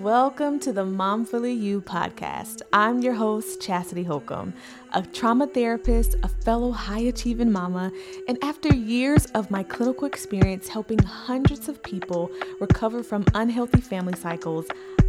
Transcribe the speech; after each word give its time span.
Welcome 0.00 0.60
to 0.60 0.72
the 0.72 0.86
Momfully 0.86 1.52
You 1.52 1.82
podcast. 1.82 2.62
I'm 2.72 3.02
your 3.02 3.12
host, 3.12 3.60
Chastity 3.60 4.02
Holcomb, 4.02 4.54
a 4.94 5.02
trauma 5.02 5.46
therapist, 5.46 6.16
a 6.22 6.28
fellow 6.28 6.70
high 6.70 7.00
achieving 7.00 7.52
mama, 7.52 7.92
and 8.26 8.42
after 8.42 8.74
years 8.74 9.26
of 9.34 9.50
my 9.50 9.62
clinical 9.62 10.06
experience 10.06 10.68
helping 10.68 11.00
hundreds 11.00 11.68
of 11.68 11.82
people 11.82 12.30
recover 12.60 13.02
from 13.02 13.26
unhealthy 13.34 13.82
family 13.82 14.16
cycles, 14.16 14.64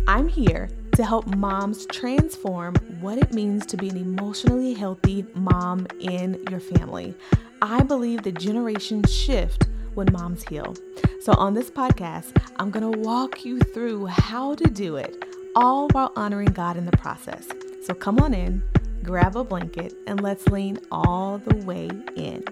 I'm 0.10 0.28
here 0.28 0.68
to 0.98 1.06
help 1.06 1.26
moms 1.38 1.86
transform 1.86 2.76
what 3.00 3.18
it 3.18 3.32
means 3.34 3.66
to 3.68 3.78
be 3.78 3.88
an 3.88 3.96
emotionally 3.96 4.74
healthy 4.74 5.26
mom 5.36 5.88
in 6.02 6.44
your 6.50 6.60
family. 6.60 7.16
I 7.62 7.84
believe 7.84 8.24
the 8.24 8.34
generations 8.34 9.10
shift 9.10 9.70
when 9.94 10.12
moms 10.12 10.44
heal. 10.44 10.76
So, 11.22 11.34
on 11.34 11.54
this 11.54 11.70
podcast, 11.70 12.36
I'm 12.56 12.72
going 12.72 12.92
to 12.92 12.98
walk 12.98 13.46
you 13.46 13.60
through 13.60 14.08
how 14.08 14.56
to 14.56 14.64
do 14.64 14.96
it, 14.96 15.24
all 15.56 15.88
while 15.90 16.12
honoring 16.16 16.48
God 16.48 16.78
in 16.78 16.88
the 16.88 16.98
process. 16.98 17.48
So, 17.84 17.94
come 17.94 18.18
on 18.18 18.34
in, 18.34 18.64
grab 19.04 19.36
a 19.36 19.44
blanket, 19.44 19.94
and 20.08 20.20
let's 20.20 20.48
lean 20.48 20.80
all 20.92 21.38
the 21.38 21.58
way 21.58 21.92
in. 22.16 22.44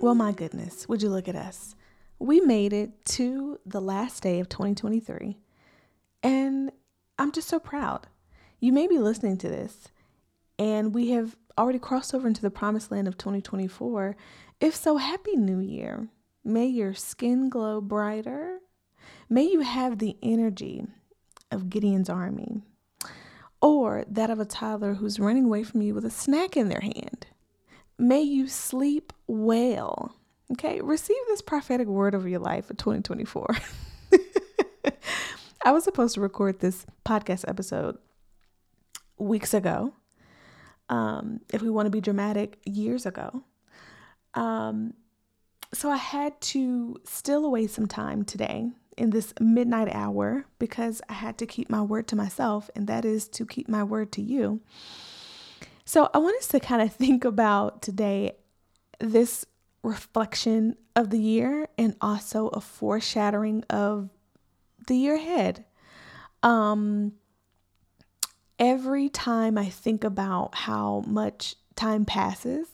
Well, 0.00 0.14
my 0.14 0.32
goodness, 0.32 0.88
would 0.88 1.02
you 1.02 1.10
look 1.10 1.28
at 1.28 1.36
us? 1.36 1.74
We 2.18 2.40
made 2.40 2.72
it 2.72 3.04
to 3.16 3.60
the 3.66 3.82
last 3.82 4.22
day 4.22 4.40
of 4.40 4.48
2023, 4.48 5.36
and 6.22 6.72
I'm 7.18 7.32
just 7.32 7.48
so 7.48 7.58
proud. 7.58 8.06
You 8.60 8.72
may 8.72 8.86
be 8.86 8.96
listening 8.96 9.36
to 9.36 9.48
this 9.50 9.88
and 10.58 10.94
we 10.94 11.10
have 11.10 11.36
already 11.58 11.78
crossed 11.78 12.14
over 12.14 12.26
into 12.26 12.42
the 12.42 12.50
promised 12.50 12.90
land 12.90 13.08
of 13.08 13.16
2024. 13.16 14.16
If 14.60 14.74
so, 14.74 14.96
Happy 14.96 15.36
New 15.36 15.60
Year. 15.60 16.08
May 16.44 16.66
your 16.66 16.94
skin 16.94 17.48
glow 17.48 17.80
brighter. 17.80 18.58
May 19.28 19.44
you 19.44 19.60
have 19.60 19.98
the 19.98 20.16
energy 20.22 20.84
of 21.50 21.70
Gideon's 21.70 22.10
army 22.10 22.62
or 23.60 24.04
that 24.08 24.30
of 24.30 24.38
a 24.38 24.44
toddler 24.44 24.94
who's 24.94 25.18
running 25.18 25.46
away 25.46 25.62
from 25.62 25.80
you 25.80 25.94
with 25.94 26.04
a 26.04 26.10
snack 26.10 26.56
in 26.56 26.68
their 26.68 26.82
hand. 26.82 27.26
May 27.98 28.20
you 28.20 28.46
sleep 28.46 29.12
well. 29.26 30.14
Okay, 30.52 30.80
receive 30.82 31.16
this 31.28 31.40
prophetic 31.40 31.88
word 31.88 32.14
over 32.14 32.28
your 32.28 32.40
life 32.40 32.66
for 32.66 32.74
2024. 32.74 33.56
I 35.64 35.72
was 35.72 35.84
supposed 35.84 36.14
to 36.14 36.20
record 36.20 36.60
this 36.60 36.84
podcast 37.06 37.48
episode 37.48 37.96
weeks 39.16 39.54
ago 39.54 39.94
um, 40.88 41.40
if 41.52 41.62
we 41.62 41.70
want 41.70 41.86
to 41.86 41.90
be 41.90 42.00
dramatic, 42.00 42.58
years 42.64 43.06
ago. 43.06 43.44
Um, 44.34 44.94
so 45.72 45.90
I 45.90 45.96
had 45.96 46.40
to 46.40 47.00
steal 47.04 47.44
away 47.44 47.66
some 47.66 47.86
time 47.86 48.24
today 48.24 48.70
in 48.96 49.10
this 49.10 49.34
midnight 49.40 49.88
hour 49.92 50.46
because 50.58 51.02
I 51.08 51.14
had 51.14 51.38
to 51.38 51.46
keep 51.46 51.68
my 51.68 51.82
word 51.82 52.06
to 52.08 52.16
myself, 52.16 52.70
and 52.76 52.86
that 52.86 53.04
is 53.04 53.28
to 53.28 53.46
keep 53.46 53.68
my 53.68 53.82
word 53.82 54.12
to 54.12 54.22
you. 54.22 54.60
So 55.84 56.08
I 56.14 56.18
want 56.18 56.38
us 56.38 56.48
to 56.48 56.60
kind 56.60 56.82
of 56.82 56.92
think 56.94 57.24
about 57.24 57.82
today 57.82 58.32
this 59.00 59.44
reflection 59.82 60.76
of 60.96 61.10
the 61.10 61.18
year 61.18 61.68
and 61.76 61.94
also 62.00 62.48
a 62.48 62.60
foreshadowing 62.60 63.64
of 63.68 64.08
the 64.86 64.96
year 64.96 65.16
ahead. 65.16 65.64
Um, 66.42 67.12
every 68.58 69.08
time 69.08 69.58
I 69.58 69.68
think 69.68 70.04
about 70.04 70.54
how 70.54 71.02
much 71.06 71.56
time 71.76 72.04
passes, 72.04 72.68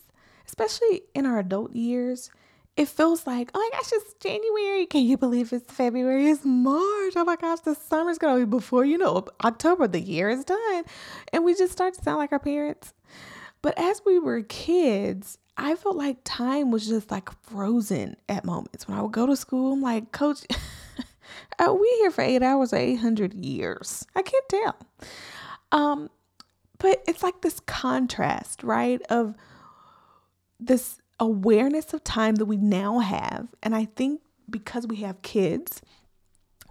especially 0.47 1.03
in 1.15 1.27
our 1.27 1.39
adult 1.39 1.75
years, 1.75 2.31
it 2.77 2.89
feels 2.89 3.27
like, 3.27 3.51
oh 3.55 3.59
my 3.59 3.77
gosh, 3.77 3.91
it's 3.93 4.15
January. 4.15 4.87
Can 4.87 5.05
you 5.05 5.17
believe 5.17 5.53
it's 5.53 5.73
February? 5.73 6.29
It's 6.29 6.45
March. 6.45 7.13
Oh 7.17 7.25
my 7.27 7.37
gosh, 7.37 7.61
the 7.61 7.75
summer's 7.75 8.19
to 8.19 8.39
be 8.39 8.45
before 8.45 8.85
you 8.85 8.97
know 8.97 9.27
October, 9.45 9.87
the 9.87 10.01
year 10.01 10.31
is 10.31 10.45
done. 10.45 10.85
And 11.33 11.45
we 11.45 11.55
just 11.55 11.73
start 11.73 11.95
to 11.95 12.03
sound 12.03 12.19
like 12.19 12.33
our 12.33 12.39
parents. 12.39 12.95
But 13.63 13.79
as 13.79 14.01
we 14.07 14.19
were 14.19 14.43
kids, 14.43 15.37
I 15.57 15.75
felt 15.75 15.97
like 15.97 16.19
time 16.25 16.71
was 16.71 16.87
just 16.87 17.11
like 17.11 17.29
frozen 17.43 18.17
at 18.29 18.45
moments. 18.45 18.89
When 18.89 18.97
I 18.97 19.03
would 19.03 19.13
go 19.13 19.27
to 19.27 19.37
school, 19.37 19.75
I'm 19.75 19.83
like, 19.83 20.13
Coach, 20.13 20.47
are 21.59 21.69
uh, 21.71 21.75
we 21.75 21.89
here 21.99 22.11
for 22.11 22.23
eight 22.23 22.43
hours 22.43 22.73
or 22.73 22.77
800 22.77 23.35
years? 23.35 24.07
I 24.17 24.23
can't 24.23 24.49
tell. 24.49 24.77
Um, 25.73 26.11
but 26.79 27.03
it's 27.07 27.23
like 27.23 27.43
this 27.43 27.61
contrast, 27.61 28.63
right? 28.63 29.03
Of 29.11 29.35
this 30.59 31.01
awareness 31.19 31.93
of 31.93 32.03
time 32.03 32.37
that 32.37 32.47
we 32.47 32.57
now 32.57 32.99
have. 32.99 33.49
And 33.63 33.75
I 33.75 33.85
think 33.85 34.23
because 34.49 34.87
we 34.87 34.97
have 34.97 35.23
kids, 35.23 35.83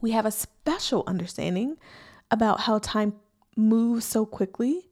we 0.02 0.12
have 0.12 0.26
a 0.26 0.32
special 0.32 1.04
understanding 1.08 1.78
about 2.32 2.62
how 2.62 2.80
time 2.80 3.14
moves 3.56 4.06
so 4.06 4.26
quickly 4.26 4.90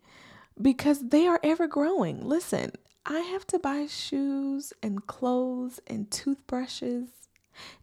because 0.61 1.09
they 1.09 1.27
are 1.27 1.39
ever 1.43 1.67
growing. 1.67 2.23
Listen, 2.23 2.71
I 3.05 3.19
have 3.19 3.47
to 3.47 3.59
buy 3.59 3.87
shoes 3.87 4.73
and 4.83 5.05
clothes 5.07 5.79
and 5.87 6.09
toothbrushes 6.11 7.09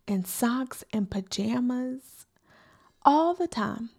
and 0.06 0.26
socks 0.26 0.84
and 0.92 1.10
pajamas 1.10 2.26
all 3.02 3.34
the 3.34 3.48
time. 3.48 3.90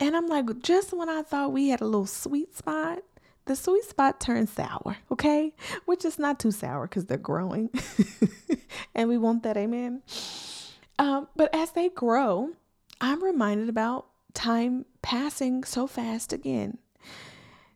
And 0.00 0.16
I'm 0.16 0.26
like, 0.26 0.62
just 0.62 0.92
when 0.92 1.08
I 1.08 1.22
thought 1.22 1.52
we 1.52 1.68
had 1.68 1.80
a 1.80 1.84
little 1.84 2.06
sweet 2.06 2.56
spot, 2.56 3.00
the 3.46 3.56
sweet 3.56 3.84
spot 3.84 4.20
turns 4.20 4.52
sour, 4.52 4.98
okay? 5.10 5.54
Which 5.86 6.04
is 6.04 6.18
not 6.18 6.38
too 6.38 6.52
sour 6.52 6.86
because 6.86 7.06
they're 7.06 7.16
growing. 7.16 7.70
and 8.94 9.08
we 9.08 9.18
want 9.18 9.42
that, 9.42 9.56
amen. 9.56 10.02
Um, 10.98 11.28
but 11.34 11.52
as 11.54 11.72
they 11.72 11.88
grow, 11.88 12.50
I'm 13.00 13.22
reminded 13.22 13.68
about 13.68 14.06
time 14.34 14.84
passing 15.02 15.64
so 15.64 15.86
fast 15.86 16.32
again. 16.32 16.78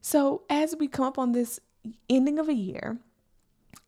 So 0.01 0.43
as 0.51 0.77
we 0.79 0.89
come 0.89 1.07
up 1.07 1.19
on 1.19 1.33
this 1.33 1.59
ending 2.09 2.39
of 2.39 2.49
a 2.49 2.55
year 2.55 2.99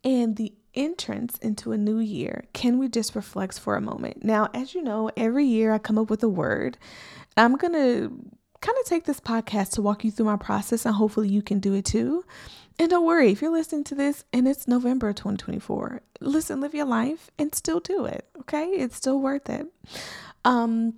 and 0.03 0.37
the 0.37 0.55
entrance 0.75 1.39
into 1.39 1.73
a 1.73 1.79
new 1.79 1.99
year, 1.99 2.45
can 2.53 2.79
we 2.79 2.89
just 2.89 3.15
reflect 3.15 3.59
for 3.59 3.77
a 3.77 3.81
moment? 3.81 4.25
Now, 4.25 4.49
as 4.55 4.75
you 4.75 4.83
know, 4.83 5.11
every 5.17 5.45
year 5.45 5.73
I 5.73 5.79
come 5.79 5.99
up 5.99 6.11
with 6.11 6.23
a 6.23 6.29
word 6.29 6.79
I'm 7.37 7.57
going 7.57 7.73
to 7.73 8.35
kind 8.61 8.79
of 8.81 8.87
take 8.87 9.05
this 9.05 9.21
podcast 9.21 9.73
to 9.73 9.83
walk 9.83 10.05
you 10.05 10.11
through 10.11 10.27
my 10.27 10.37
process, 10.37 10.87
and 10.87 10.95
hopefully 10.95 11.29
you 11.29 11.43
can 11.43 11.59
do 11.59 11.75
it 11.75 11.85
too. 11.85 12.25
And 12.79 12.91
don't 12.91 13.07
worry, 13.07 13.31
if 13.31 13.41
you're 13.41 13.53
listening 13.53 13.85
to 13.85 13.95
this 13.95 14.25
and 14.33 14.49
it's 14.49 14.67
November 14.67 15.13
2024, 15.13 16.03
listen, 16.21 16.61
live 16.61 16.75
your 16.75 16.87
life 16.87 17.31
and 17.39 17.55
still 17.55 17.79
do 17.79 18.05
it. 18.05 18.27
Okay. 18.41 18.65
It's 18.65 18.97
still 18.97 19.21
worth 19.21 19.49
it. 19.49 19.67
Um, 20.45 20.95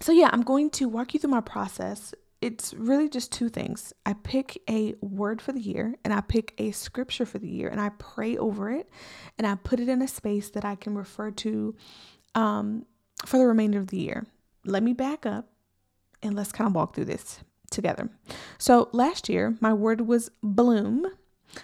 so 0.00 0.10
yeah, 0.10 0.28
I'm 0.32 0.42
going 0.42 0.70
to 0.70 0.88
walk 0.88 1.14
you 1.14 1.20
through 1.20 1.30
my 1.30 1.40
process. 1.40 2.14
It's 2.40 2.74
really 2.74 3.08
just 3.08 3.30
two 3.30 3.48
things. 3.48 3.92
I 4.04 4.14
pick 4.14 4.60
a 4.68 4.94
word 5.00 5.40
for 5.40 5.52
the 5.52 5.60
year 5.60 5.94
and 6.04 6.12
I 6.12 6.20
pick 6.20 6.52
a 6.58 6.72
scripture 6.72 7.24
for 7.24 7.38
the 7.38 7.48
year 7.48 7.68
and 7.68 7.80
I 7.80 7.90
pray 7.90 8.36
over 8.36 8.70
it 8.70 8.90
and 9.38 9.46
I 9.46 9.54
put 9.54 9.78
it 9.78 9.88
in 9.88 10.02
a 10.02 10.08
space 10.08 10.50
that 10.50 10.64
I 10.64 10.74
can 10.74 10.96
refer 10.96 11.30
to 11.30 11.76
um, 12.34 12.86
for 13.24 13.38
the 13.38 13.46
remainder 13.46 13.78
of 13.78 13.86
the 13.86 13.98
year. 13.98 14.26
Let 14.64 14.82
me 14.82 14.94
back 14.94 15.26
up 15.26 15.53
and 16.24 16.34
let's 16.34 16.50
kind 16.50 16.66
of 16.66 16.74
walk 16.74 16.94
through 16.94 17.04
this 17.04 17.40
together. 17.70 18.08
So 18.58 18.88
last 18.92 19.28
year, 19.28 19.56
my 19.60 19.72
word 19.72 20.02
was 20.02 20.30
bloom. 20.42 21.06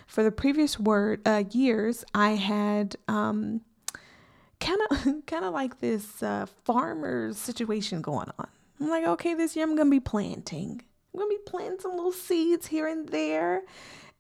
For 0.07 0.23
the 0.23 0.31
previous 0.31 0.79
word 0.79 1.21
uh, 1.27 1.43
years, 1.51 2.05
I 2.15 2.33
had 2.33 2.95
kind 3.09 4.81
of 4.91 5.27
kind 5.27 5.45
of 5.45 5.53
like 5.53 5.81
this 5.81 6.23
uh, 6.23 6.47
farmer 6.65 7.33
situation 7.33 8.03
going 8.03 8.31
on. 8.39 8.47
I'm 8.81 8.89
like, 8.89 9.05
okay, 9.05 9.35
this 9.35 9.57
year 9.57 9.65
I'm 9.65 9.75
gonna 9.77 9.91
be 9.91 10.01
planting. 10.01 10.83
I'm 11.13 11.21
gonna 11.21 11.31
be 11.31 11.39
planting 11.45 11.81
some 11.81 11.97
little 11.97 12.13
seeds 12.13 12.69
here 12.69 12.87
and 12.87 13.09
there. 13.09 13.63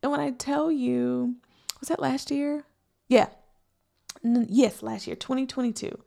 And 0.02 0.10
when 0.10 0.20
I 0.20 0.30
tell 0.30 0.72
you, 0.72 1.36
was 1.78 1.88
that 1.88 2.00
last 2.00 2.30
year? 2.30 2.64
Yeah. 3.08 3.28
N- 4.24 4.46
yes, 4.48 4.82
last 4.82 5.06
year, 5.06 5.16
2022. 5.16 6.02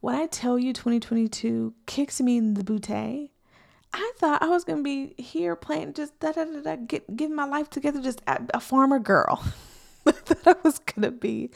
When 0.00 0.14
I 0.14 0.26
tell 0.26 0.58
you 0.58 0.72
2022 0.72 1.74
kicks 1.86 2.20
me 2.20 2.36
in 2.36 2.54
the 2.54 2.62
bootay, 2.62 3.30
I 3.92 4.12
thought 4.18 4.42
I 4.42 4.48
was 4.48 4.64
gonna 4.64 4.82
be 4.82 5.14
here 5.18 5.56
playing 5.56 5.94
just 5.94 6.18
da 6.20 6.32
da 6.32 6.44
da 6.44 6.60
da, 6.60 6.76
get 6.76 7.16
getting 7.16 7.34
my 7.34 7.44
life 7.44 7.70
together, 7.70 8.02
just 8.02 8.20
a, 8.26 8.40
a 8.54 8.60
farmer 8.60 8.98
girl. 8.98 9.42
I 10.06 10.12
thought 10.12 10.46
I 10.46 10.60
was 10.62 10.78
gonna 10.78 11.10
be 11.10 11.50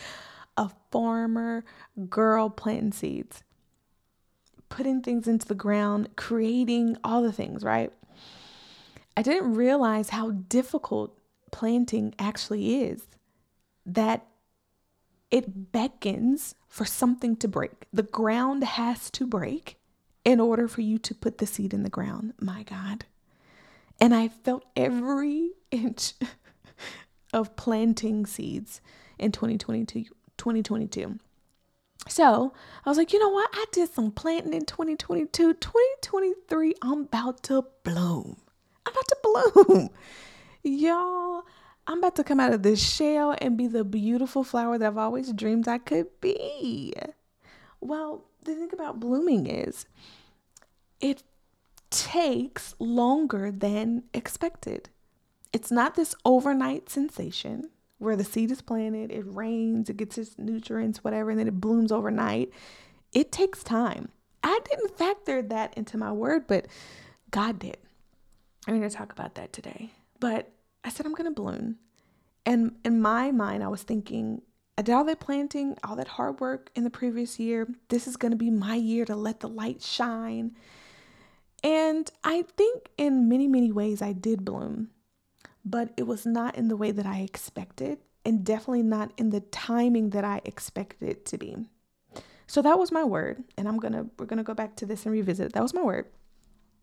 a 0.56 0.71
farmer 0.91 1.65
girl 2.09 2.50
planting 2.50 2.93
seeds, 2.93 3.43
putting 4.69 5.03
things 5.03 5.27
into 5.29 5.47
the 5.47 5.55
ground, 5.55 6.11
creating 6.17 6.97
all 7.05 7.23
the 7.23 7.32
things, 7.32 7.62
right? 7.62 7.93
I 9.17 9.23
didn't 9.23 9.55
realize 9.55 10.11
how 10.11 10.31
difficult 10.31 11.19
planting 11.50 12.15
actually 12.19 12.85
is. 12.85 13.06
That 13.85 14.27
it 15.31 15.73
beckons 15.73 16.55
for 16.69 16.85
something 16.85 17.37
to 17.37 17.49
break. 17.49 17.87
The 17.93 18.03
ground 18.03 18.65
has 18.65 19.11
to 19.11 19.27
break 19.27 19.80
in 20.25 20.40
order 20.40 20.69
for 20.69 20.81
you 20.81 20.99
to 20.99 21.14
put 21.14 21.38
the 21.38 21.46
seed 21.46 21.72
in 21.72 21.82
the 21.82 21.90
ground. 21.90 22.34
My 22.40 22.62
God. 22.64 23.05
And 24.00 24.14
I 24.14 24.28
felt 24.28 24.64
every 24.76 25.52
inch 25.70 26.14
of 27.32 27.56
planting 27.56 28.26
seeds 28.26 28.81
in 29.19 29.32
2022 29.32 30.05
2022. 30.37 31.19
So 32.08 32.55
I 32.84 32.88
was 32.88 32.96
like, 32.96 33.12
you 33.12 33.19
know 33.19 33.28
what? 33.28 33.50
I 33.52 33.67
did 33.72 33.90
some 33.90 34.11
planting 34.11 34.55
in 34.55 34.64
2022. 34.64 35.55
2023, 35.55 36.75
I'm 36.81 37.02
about 37.02 37.43
to 37.44 37.64
bloom. 37.84 38.38
I'm 38.87 38.93
about 38.93 39.08
to 39.08 39.17
bloom. 39.22 39.90
Y'all, 40.62 41.43
I'm 41.87 41.99
about 41.99 42.17
to 42.17 42.25
come 42.25 42.40
out 42.40 42.55
of 42.55 42.62
this 42.62 42.82
shell 42.82 43.37
and 43.38 43.56
be 43.56 43.67
the 43.67 43.84
beautiful 43.84 44.44
flower 44.44 44.78
that 44.78 44.87
I've 44.87 44.99
always 44.99 45.32
dreamed 45.32 45.69
I 45.69 45.78
could 45.78 46.06
be. 46.20 46.94
Well, 47.81 48.25
the 48.45 48.55
thing 48.55 48.71
about 48.73 49.01
blooming 49.01 49.47
is 49.47 49.87
it 51.01 51.23
takes 51.91 52.75
longer 52.79 53.51
than 53.51 54.05
expected. 54.15 54.89
It's 55.53 55.71
not 55.71 55.95
this 55.95 56.15
overnight 56.25 56.89
sensation 56.89 57.71
where 57.99 58.17
the 58.17 58.25
seed 58.25 58.51
is 58.51 58.63
planted, 58.63 59.11
it 59.11 59.25
rains, 59.27 59.91
it 59.91 59.97
gets 59.97 60.17
its 60.17 60.39
nutrients, 60.39 61.05
whatever, 61.05 61.31
and 61.31 61.39
then 61.39 61.49
it 61.49 61.61
blooms 61.61 61.93
overnight. 61.93 62.51
It 63.13 63.31
takes 63.31 63.63
time. 63.63 64.09
I 64.43 64.59
didn't 64.71 64.97
factor 64.97 65.43
that 65.43 65.77
into 65.77 65.99
my 65.99 66.11
word, 66.13 66.47
but 66.47 66.67
God 67.31 67.59
did. 67.59 67.77
I'm 68.67 68.79
going 68.79 68.89
to 68.89 68.97
talk 68.97 69.13
about 69.13 69.35
that 69.35 69.53
today. 69.53 69.91
But 70.19 70.51
I 70.83 70.89
said, 70.89 71.05
I'm 71.05 71.13
going 71.13 71.27
to 71.27 71.31
bloom. 71.31 71.77
And 72.47 72.77
in 72.85 73.03
my 73.03 73.33
mind, 73.33 73.63
I 73.63 73.69
was 73.69 73.83
thinking, 73.83 74.43
I 74.81 74.82
did 74.82 74.94
all 74.94 75.05
that 75.05 75.21
planting, 75.21 75.77
all 75.85 75.97
that 75.97 76.09
hard 76.09 76.41
work 76.41 76.71
in 76.75 76.85
the 76.85 76.91
previous 76.91 77.38
year. 77.38 77.69
This 77.88 78.09
is 78.09 78.17
going 78.17 78.32
to 78.32 78.37
be 78.37 78.50
my 78.50 78.75
year 78.75 79.05
to 79.05 79.15
let 79.15 79.41
the 79.41 79.49
light 79.49 79.82
shine. 79.82 80.56
And 81.62 82.11
I 82.25 82.43
think 82.56 82.88
in 82.97 83.29
many, 83.29 83.47
many 83.47 83.71
ways 83.71 84.03
I 84.03 84.12
did 84.12 84.44
bloom 84.44 84.91
but 85.65 85.93
it 85.97 86.06
was 86.06 86.27
not 86.27 86.56
in 86.56 86.69
the 86.69 86.77
way 86.77 86.91
that 86.91 87.06
I 87.06 87.21
expected 87.21 87.99
and 88.25 88.44
definitely 88.44 88.82
not 88.82 89.12
in 89.17 89.31
the 89.31 89.41
timing 89.41 90.11
that 90.11 90.25
I 90.25 90.41
expected 90.44 91.09
it 91.09 91.27
to 91.27 91.38
be. 91.38 91.56
So 92.47 92.62
that 92.62 92.79
was 92.79 92.91
my 92.91 93.05
word, 93.05 93.44
and 93.56 93.69
I'm 93.69 93.79
to 93.79 94.06
we're 94.19 94.27
to 94.27 94.43
go 94.43 94.55
back 94.55 94.75
to 94.77 94.87
this 94.87 95.05
and 95.05 95.12
revisit 95.12 95.47
it. 95.47 95.53
That 95.53 95.62
was 95.62 95.75
my 95.75 95.82
word. 95.82 96.06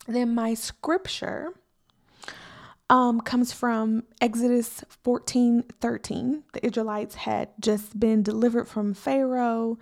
Then 0.07 0.33
my 0.33 0.53
scripture 0.53 1.53
um, 2.89 3.21
comes 3.21 3.51
from 3.51 4.03
Exodus 4.21 4.83
14 5.03 5.63
13. 5.79 6.43
The 6.53 6.65
Israelites 6.65 7.15
had 7.15 7.49
just 7.59 7.99
been 7.99 8.23
delivered 8.23 8.67
from 8.67 8.93
Pharaoh 8.93 9.77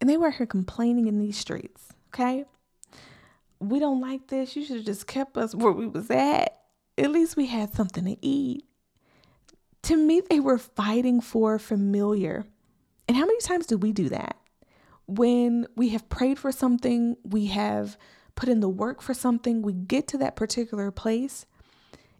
and 0.00 0.08
they 0.08 0.16
were 0.16 0.30
here 0.30 0.46
complaining 0.46 1.06
in 1.06 1.18
these 1.18 1.36
streets. 1.36 1.92
Okay. 2.14 2.44
We 3.58 3.78
don't 3.78 4.00
like 4.00 4.28
this. 4.28 4.54
You 4.54 4.64
should 4.64 4.76
have 4.76 4.86
just 4.86 5.06
kept 5.06 5.36
us 5.36 5.54
where 5.54 5.72
we 5.72 5.86
was 5.86 6.10
at 6.10 6.56
at 6.98 7.10
least 7.10 7.36
we 7.36 7.46
had 7.46 7.74
something 7.74 8.04
to 8.04 8.16
eat. 8.26 8.64
To 9.82 9.96
me, 9.96 10.20
they 10.28 10.40
were 10.40 10.58
fighting 10.58 11.20
for 11.20 11.58
familiar. 11.58 12.44
And 13.06 13.16
how 13.16 13.26
many 13.26 13.38
times 13.40 13.66
do 13.66 13.76
we 13.78 13.92
do 13.92 14.08
that? 14.08 14.36
When 15.06 15.66
we 15.76 15.90
have 15.90 16.08
prayed 16.08 16.38
for 16.38 16.50
something, 16.50 17.16
we 17.22 17.46
have 17.46 17.96
put 18.34 18.48
in 18.48 18.60
the 18.60 18.68
work 18.68 19.00
for 19.00 19.14
something, 19.14 19.62
we 19.62 19.72
get 19.72 20.08
to 20.08 20.18
that 20.18 20.36
particular 20.36 20.90
place 20.90 21.46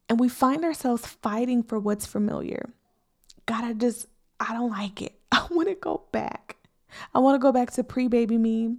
and 0.08 0.20
we 0.20 0.29
find 0.29 0.64
ourselves 0.64 1.06
fighting 1.06 1.62
for 1.62 1.79
what's 1.79 2.06
familiar. 2.06 2.70
God, 3.47 3.64
I 3.64 3.73
just, 3.73 4.06
I 4.41 4.53
don't 4.53 4.70
like 4.70 5.03
it. 5.03 5.19
I 5.32 5.47
want 5.50 5.69
to 5.69 5.75
go 5.75 6.05
back. 6.12 6.56
I 7.14 7.19
want 7.19 7.35
to 7.35 7.38
go 7.38 7.53
back 7.53 7.73
to 7.73 7.85
pre 7.85 8.08
baby 8.08 8.38
me, 8.38 8.76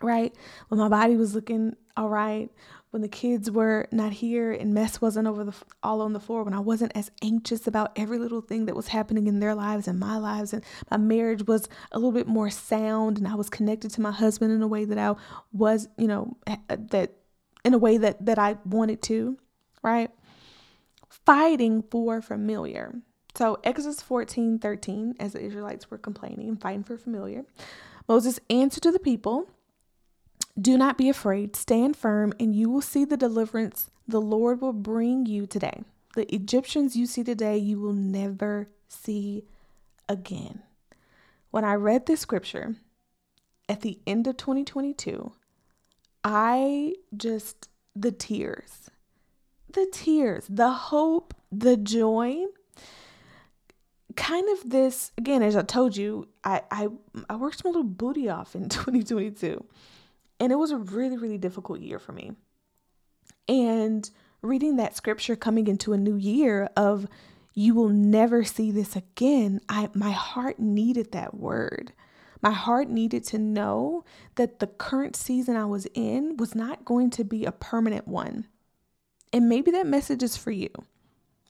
right? 0.00 0.34
When 0.68 0.78
my 0.78 0.88
body 0.88 1.16
was 1.16 1.34
looking 1.34 1.76
all 1.96 2.08
right, 2.08 2.50
when 2.92 3.02
the 3.02 3.08
kids 3.08 3.50
were 3.50 3.88
not 3.90 4.12
here 4.12 4.52
and 4.52 4.74
mess 4.74 5.00
wasn't 5.00 5.26
over 5.26 5.44
the 5.44 5.54
all 5.82 6.02
on 6.02 6.12
the 6.12 6.20
floor 6.20 6.44
when 6.44 6.52
i 6.52 6.60
wasn't 6.60 6.92
as 6.94 7.10
anxious 7.22 7.66
about 7.66 7.90
every 7.96 8.18
little 8.18 8.42
thing 8.42 8.66
that 8.66 8.76
was 8.76 8.88
happening 8.88 9.26
in 9.26 9.40
their 9.40 9.54
lives 9.54 9.88
and 9.88 9.98
my 9.98 10.16
lives 10.18 10.52
and 10.52 10.62
my 10.90 10.98
marriage 10.98 11.46
was 11.46 11.68
a 11.90 11.98
little 11.98 12.12
bit 12.12 12.28
more 12.28 12.50
sound 12.50 13.16
and 13.16 13.26
i 13.26 13.34
was 13.34 13.48
connected 13.48 13.90
to 13.90 14.00
my 14.00 14.12
husband 14.12 14.52
in 14.52 14.62
a 14.62 14.66
way 14.66 14.84
that 14.84 14.98
i 14.98 15.14
was 15.52 15.88
you 15.96 16.06
know 16.06 16.36
eh, 16.46 16.56
eh, 16.68 16.76
that 16.90 17.12
in 17.64 17.72
a 17.72 17.78
way 17.78 17.96
that 17.96 18.24
that 18.24 18.38
i 18.38 18.56
wanted 18.66 19.00
to 19.00 19.38
right 19.82 20.10
fighting 21.24 21.82
for 21.90 22.20
familiar 22.20 22.94
so 23.34 23.58
exodus 23.64 24.02
14 24.02 24.58
13 24.58 25.14
as 25.18 25.32
the 25.32 25.42
israelites 25.42 25.90
were 25.90 25.98
complaining 25.98 26.48
and 26.48 26.60
fighting 26.60 26.84
for 26.84 26.96
familiar 26.96 27.44
moses 28.08 28.40
answered 28.50 28.82
to 28.82 28.92
the 28.92 28.98
people 28.98 29.48
do 30.60 30.76
not 30.76 30.98
be 30.98 31.08
afraid, 31.08 31.56
stand 31.56 31.96
firm, 31.96 32.32
and 32.38 32.54
you 32.54 32.68
will 32.68 32.82
see 32.82 33.04
the 33.04 33.16
deliverance 33.16 33.90
the 34.06 34.20
Lord 34.20 34.60
will 34.60 34.72
bring 34.72 35.26
you 35.26 35.46
today. 35.46 35.82
The 36.14 36.32
Egyptians 36.34 36.94
you 36.94 37.06
see 37.06 37.24
today, 37.24 37.56
you 37.56 37.80
will 37.80 37.94
never 37.94 38.68
see 38.88 39.44
again. 40.08 40.62
When 41.50 41.64
I 41.64 41.74
read 41.74 42.06
this 42.06 42.20
scripture 42.20 42.76
at 43.68 43.80
the 43.80 43.98
end 44.06 44.26
of 44.26 44.36
2022, 44.36 45.32
I 46.24 46.94
just, 47.16 47.68
the 47.96 48.12
tears, 48.12 48.90
the 49.72 49.86
tears, 49.92 50.46
the 50.48 50.70
hope, 50.70 51.34
the 51.50 51.76
joy, 51.76 52.44
kind 54.16 54.48
of 54.50 54.70
this, 54.70 55.12
again, 55.18 55.42
as 55.42 55.56
I 55.56 55.62
told 55.62 55.96
you, 55.96 56.28
I, 56.44 56.62
I, 56.70 56.88
I 57.28 57.36
worked 57.36 57.64
my 57.64 57.70
little 57.70 57.84
booty 57.84 58.28
off 58.28 58.54
in 58.54 58.68
2022. 58.68 59.64
And 60.40 60.52
it 60.52 60.56
was 60.56 60.70
a 60.70 60.76
really, 60.76 61.16
really 61.16 61.38
difficult 61.38 61.80
year 61.80 61.98
for 61.98 62.12
me. 62.12 62.32
And 63.48 64.08
reading 64.42 64.76
that 64.76 64.96
scripture 64.96 65.36
coming 65.36 65.68
into 65.68 65.92
a 65.92 65.98
new 65.98 66.16
year 66.16 66.68
of 66.76 67.06
you 67.54 67.74
will 67.74 67.88
never 67.88 68.44
see 68.44 68.70
this 68.70 68.96
again, 68.96 69.60
I 69.68 69.90
my 69.94 70.10
heart 70.10 70.58
needed 70.58 71.12
that 71.12 71.34
word. 71.34 71.92
My 72.40 72.50
heart 72.50 72.88
needed 72.88 73.24
to 73.26 73.38
know 73.38 74.04
that 74.34 74.58
the 74.58 74.66
current 74.66 75.14
season 75.14 75.54
I 75.54 75.66
was 75.66 75.86
in 75.94 76.36
was 76.38 76.54
not 76.54 76.84
going 76.84 77.10
to 77.10 77.24
be 77.24 77.44
a 77.44 77.52
permanent 77.52 78.08
one. 78.08 78.46
And 79.32 79.48
maybe 79.48 79.70
that 79.70 79.86
message 79.86 80.22
is 80.22 80.36
for 80.36 80.50
you. 80.50 80.70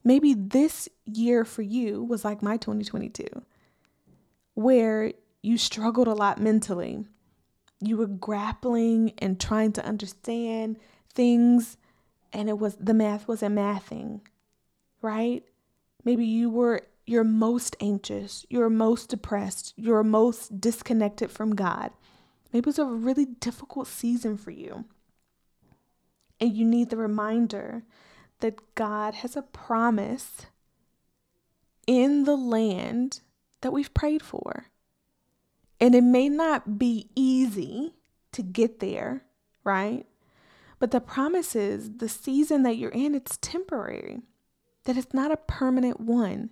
Maybe 0.05 0.34
this 0.34 0.88
year 1.05 1.44
for 1.44 1.62
you 1.62 2.02
was 2.02 2.25
like 2.25 2.43
my 2.43 2.56
2022, 2.56 3.26
where 4.55 5.12
you 5.43 5.58
struggled 5.58 6.08
a 6.08 6.14
lot 6.14 6.40
mentally 6.40 7.05
you 7.82 7.96
were 7.96 8.06
grappling 8.06 9.12
and 9.19 9.40
trying 9.40 9.73
to 9.73 9.84
understand 9.84 10.79
things 11.12 11.76
and 12.32 12.49
it 12.49 12.58
was 12.58 12.76
the 12.76 12.94
math 12.94 13.29
wasn't 13.29 13.55
mathing, 13.55 14.20
right? 15.03 15.44
Maybe 16.05 16.24
you 16.24 16.48
were 16.48 16.82
you're 17.05 17.24
most 17.24 17.77
anxious, 17.81 18.46
you're 18.48 18.70
most 18.70 19.10
depressed, 19.10 19.74
you're 19.77 20.05
most 20.05 20.60
disconnected 20.60 21.31
from 21.31 21.55
God. 21.55 21.91
Maybe 22.53 22.62
it 22.62 22.67
was 22.67 22.79
a 22.79 22.84
really 22.84 23.24
difficult 23.27 23.89
season 23.89 24.36
for 24.36 24.53
you. 24.53 24.84
And 26.43 26.56
you 26.56 26.65
need 26.65 26.91
the 26.91 26.96
reminder 26.96 27.84
that 28.41 28.75
God 28.75 29.15
has 29.15 29.37
a 29.37 29.43
promise 29.43 30.46
in 31.87 32.25
the 32.25 32.34
land 32.34 33.20
that 33.61 33.72
we've 33.72 33.94
prayed 33.94 34.22
for. 34.22 34.67
And 35.81 35.94
it 35.94 36.03
may 36.03 36.29
not 36.29 36.81
be 36.81 37.11
easy 37.15 37.94
to 38.32 38.43
get 38.43 38.81
there, 38.81 39.22
right? 39.63 40.05
But 40.81 40.91
the 40.91 41.01
promise 41.01 41.55
is 41.55 41.99
the 41.99 42.08
season 42.08 42.65
that 42.65 42.77
you're 42.77 42.91
in, 42.91 43.15
it's 43.15 43.37
temporary, 43.37 44.22
that 44.82 44.96
it's 44.96 45.15
not 45.15 45.31
a 45.31 45.37
permanent 45.37 46.01
one. 46.01 46.51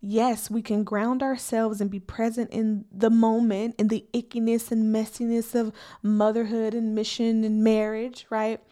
Yes, 0.00 0.50
we 0.50 0.62
can 0.62 0.82
ground 0.82 1.22
ourselves 1.22 1.82
and 1.82 1.90
be 1.90 2.00
present 2.00 2.48
in 2.52 2.86
the 2.90 3.10
moment, 3.10 3.74
in 3.78 3.88
the 3.88 4.06
ickiness 4.14 4.72
and 4.72 4.94
messiness 4.94 5.54
of 5.54 5.74
motherhood 6.02 6.72
and 6.72 6.94
mission 6.94 7.44
and 7.44 7.62
marriage, 7.62 8.26
right? 8.30 8.62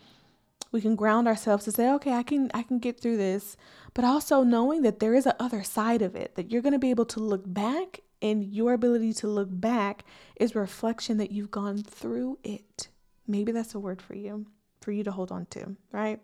We 0.72 0.80
can 0.80 0.96
ground 0.96 1.28
ourselves 1.28 1.64
to 1.64 1.72
say, 1.72 1.90
okay, 1.92 2.12
I 2.12 2.22
can 2.22 2.50
I 2.54 2.62
can 2.62 2.78
get 2.78 2.98
through 2.98 3.18
this, 3.18 3.56
but 3.94 4.04
also 4.04 4.42
knowing 4.42 4.82
that 4.82 4.98
there 4.98 5.14
is 5.14 5.26
a 5.26 5.40
other 5.40 5.62
side 5.62 6.02
of 6.02 6.16
it, 6.16 6.34
that 6.34 6.50
you're 6.50 6.62
going 6.62 6.72
to 6.72 6.78
be 6.78 6.90
able 6.90 7.04
to 7.06 7.20
look 7.20 7.42
back 7.46 8.00
and 8.22 8.44
your 8.44 8.72
ability 8.72 9.12
to 9.12 9.26
look 9.26 9.48
back 9.50 10.04
is 10.36 10.54
reflection 10.54 11.18
that 11.18 11.32
you've 11.32 11.50
gone 11.50 11.82
through 11.82 12.38
it. 12.42 12.88
Maybe 13.26 13.52
that's 13.52 13.74
a 13.74 13.80
word 13.80 14.00
for 14.00 14.14
you, 14.14 14.46
for 14.80 14.92
you 14.92 15.04
to 15.04 15.12
hold 15.12 15.30
on 15.30 15.46
to, 15.46 15.76
right? 15.90 16.20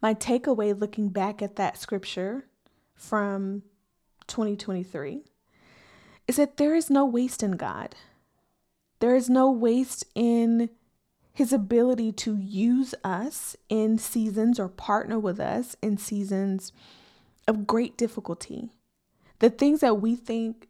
My 0.00 0.14
takeaway 0.14 0.78
looking 0.78 1.08
back 1.08 1.42
at 1.42 1.56
that 1.56 1.78
scripture 1.78 2.44
from 2.94 3.62
2023 4.26 5.22
is 6.28 6.36
that 6.36 6.56
there 6.56 6.74
is 6.74 6.90
no 6.90 7.04
waste 7.04 7.42
in 7.42 7.52
God. 7.52 7.94
There 9.00 9.16
is 9.16 9.28
no 9.30 9.50
waste 9.50 10.04
in 10.14 10.70
his 11.32 11.52
ability 11.52 12.12
to 12.12 12.36
use 12.36 12.94
us 13.02 13.56
in 13.68 13.98
seasons 13.98 14.60
or 14.60 14.68
partner 14.68 15.18
with 15.18 15.40
us 15.40 15.76
in 15.82 15.96
seasons 15.96 16.72
of 17.48 17.66
great 17.66 17.96
difficulty 17.96 18.70
the 19.42 19.50
things 19.50 19.80
that 19.80 20.00
we 20.00 20.14
think, 20.14 20.68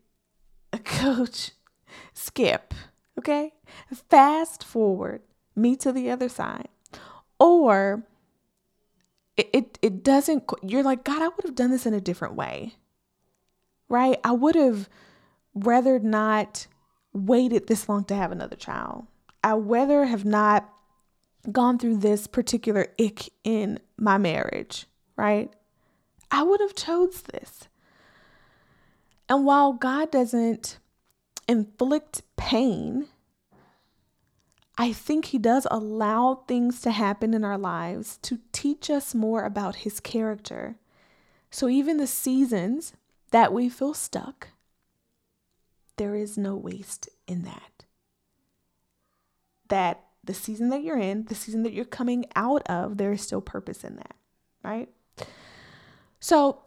coach, 0.84 1.50
skip, 2.14 2.72
okay? 3.18 3.52
Fast 4.08 4.64
forward, 4.64 5.20
me 5.54 5.76
to 5.76 5.92
the 5.92 6.10
other 6.10 6.30
side. 6.30 6.68
Or 7.38 8.04
it, 9.36 9.50
it, 9.52 9.78
it 9.82 10.02
doesn't, 10.02 10.44
you're 10.62 10.82
like, 10.82 11.04
God, 11.04 11.20
I 11.20 11.28
would 11.28 11.44
have 11.44 11.54
done 11.54 11.70
this 11.70 11.84
in 11.84 11.92
a 11.92 12.00
different 12.00 12.34
way, 12.34 12.76
right? 13.90 14.18
I 14.24 14.32
would 14.32 14.54
have 14.54 14.88
rather 15.54 15.98
not 15.98 16.66
waited 17.12 17.66
this 17.66 17.90
long 17.90 18.04
to 18.04 18.14
have 18.14 18.32
another 18.32 18.56
child. 18.56 19.06
I 19.42 19.54
rather 19.54 20.04
have 20.04 20.24
not 20.24 20.68
gone 21.50 21.78
through 21.78 21.98
this 21.98 22.26
particular 22.26 22.86
ick 23.00 23.30
in 23.42 23.80
my 23.96 24.18
marriage, 24.18 24.86
right? 25.16 25.52
I 26.30 26.42
would 26.42 26.60
have 26.60 26.74
chose 26.74 27.22
this. 27.22 27.68
And 29.28 29.44
while 29.44 29.72
God 29.72 30.10
doesn't 30.10 30.78
inflict 31.48 32.22
pain, 32.36 33.06
I 34.78 34.92
think 34.92 35.26
he 35.26 35.38
does 35.38 35.66
allow 35.70 36.44
things 36.46 36.80
to 36.82 36.90
happen 36.90 37.34
in 37.34 37.44
our 37.44 37.58
lives 37.58 38.18
to 38.22 38.38
teach 38.52 38.88
us 38.88 39.14
more 39.14 39.44
about 39.44 39.76
his 39.76 40.00
character. 40.00 40.76
So 41.50 41.68
even 41.68 41.98
the 41.98 42.06
seasons 42.06 42.94
that 43.30 43.52
we 43.52 43.68
feel 43.68 43.94
stuck, 43.94 44.48
there 45.96 46.14
is 46.14 46.38
no 46.38 46.56
waste 46.56 47.08
in 47.26 47.42
that. 47.42 47.71
That 49.72 50.04
the 50.22 50.34
season 50.34 50.68
that 50.68 50.82
you're 50.82 50.98
in, 50.98 51.24
the 51.24 51.34
season 51.34 51.62
that 51.62 51.72
you're 51.72 51.86
coming 51.86 52.26
out 52.36 52.60
of, 52.66 52.98
there 52.98 53.10
is 53.10 53.22
still 53.22 53.40
purpose 53.40 53.84
in 53.84 53.96
that, 53.96 54.14
right? 54.62 54.90
So, 56.20 56.58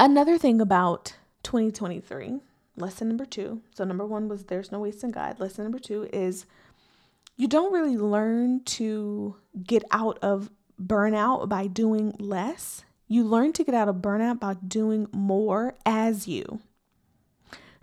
another 0.00 0.38
thing 0.38 0.58
about 0.58 1.16
2023, 1.42 2.40
lesson 2.78 3.08
number 3.08 3.26
two. 3.26 3.60
So, 3.74 3.84
number 3.84 4.06
one 4.06 4.26
was 4.26 4.44
there's 4.44 4.72
no 4.72 4.78
waste 4.78 5.04
in 5.04 5.10
God. 5.10 5.38
Lesson 5.38 5.64
number 5.64 5.78
two 5.78 6.08
is 6.10 6.46
you 7.36 7.46
don't 7.46 7.74
really 7.74 7.98
learn 7.98 8.64
to 8.64 9.36
get 9.62 9.84
out 9.90 10.18
of 10.22 10.50
burnout 10.82 11.50
by 11.50 11.66
doing 11.66 12.14
less. 12.18 12.84
You 13.06 13.22
learn 13.22 13.52
to 13.52 13.64
get 13.64 13.74
out 13.74 13.90
of 13.90 13.96
burnout 13.96 14.40
by 14.40 14.54
doing 14.54 15.08
more 15.12 15.74
as 15.84 16.26
you. 16.26 16.60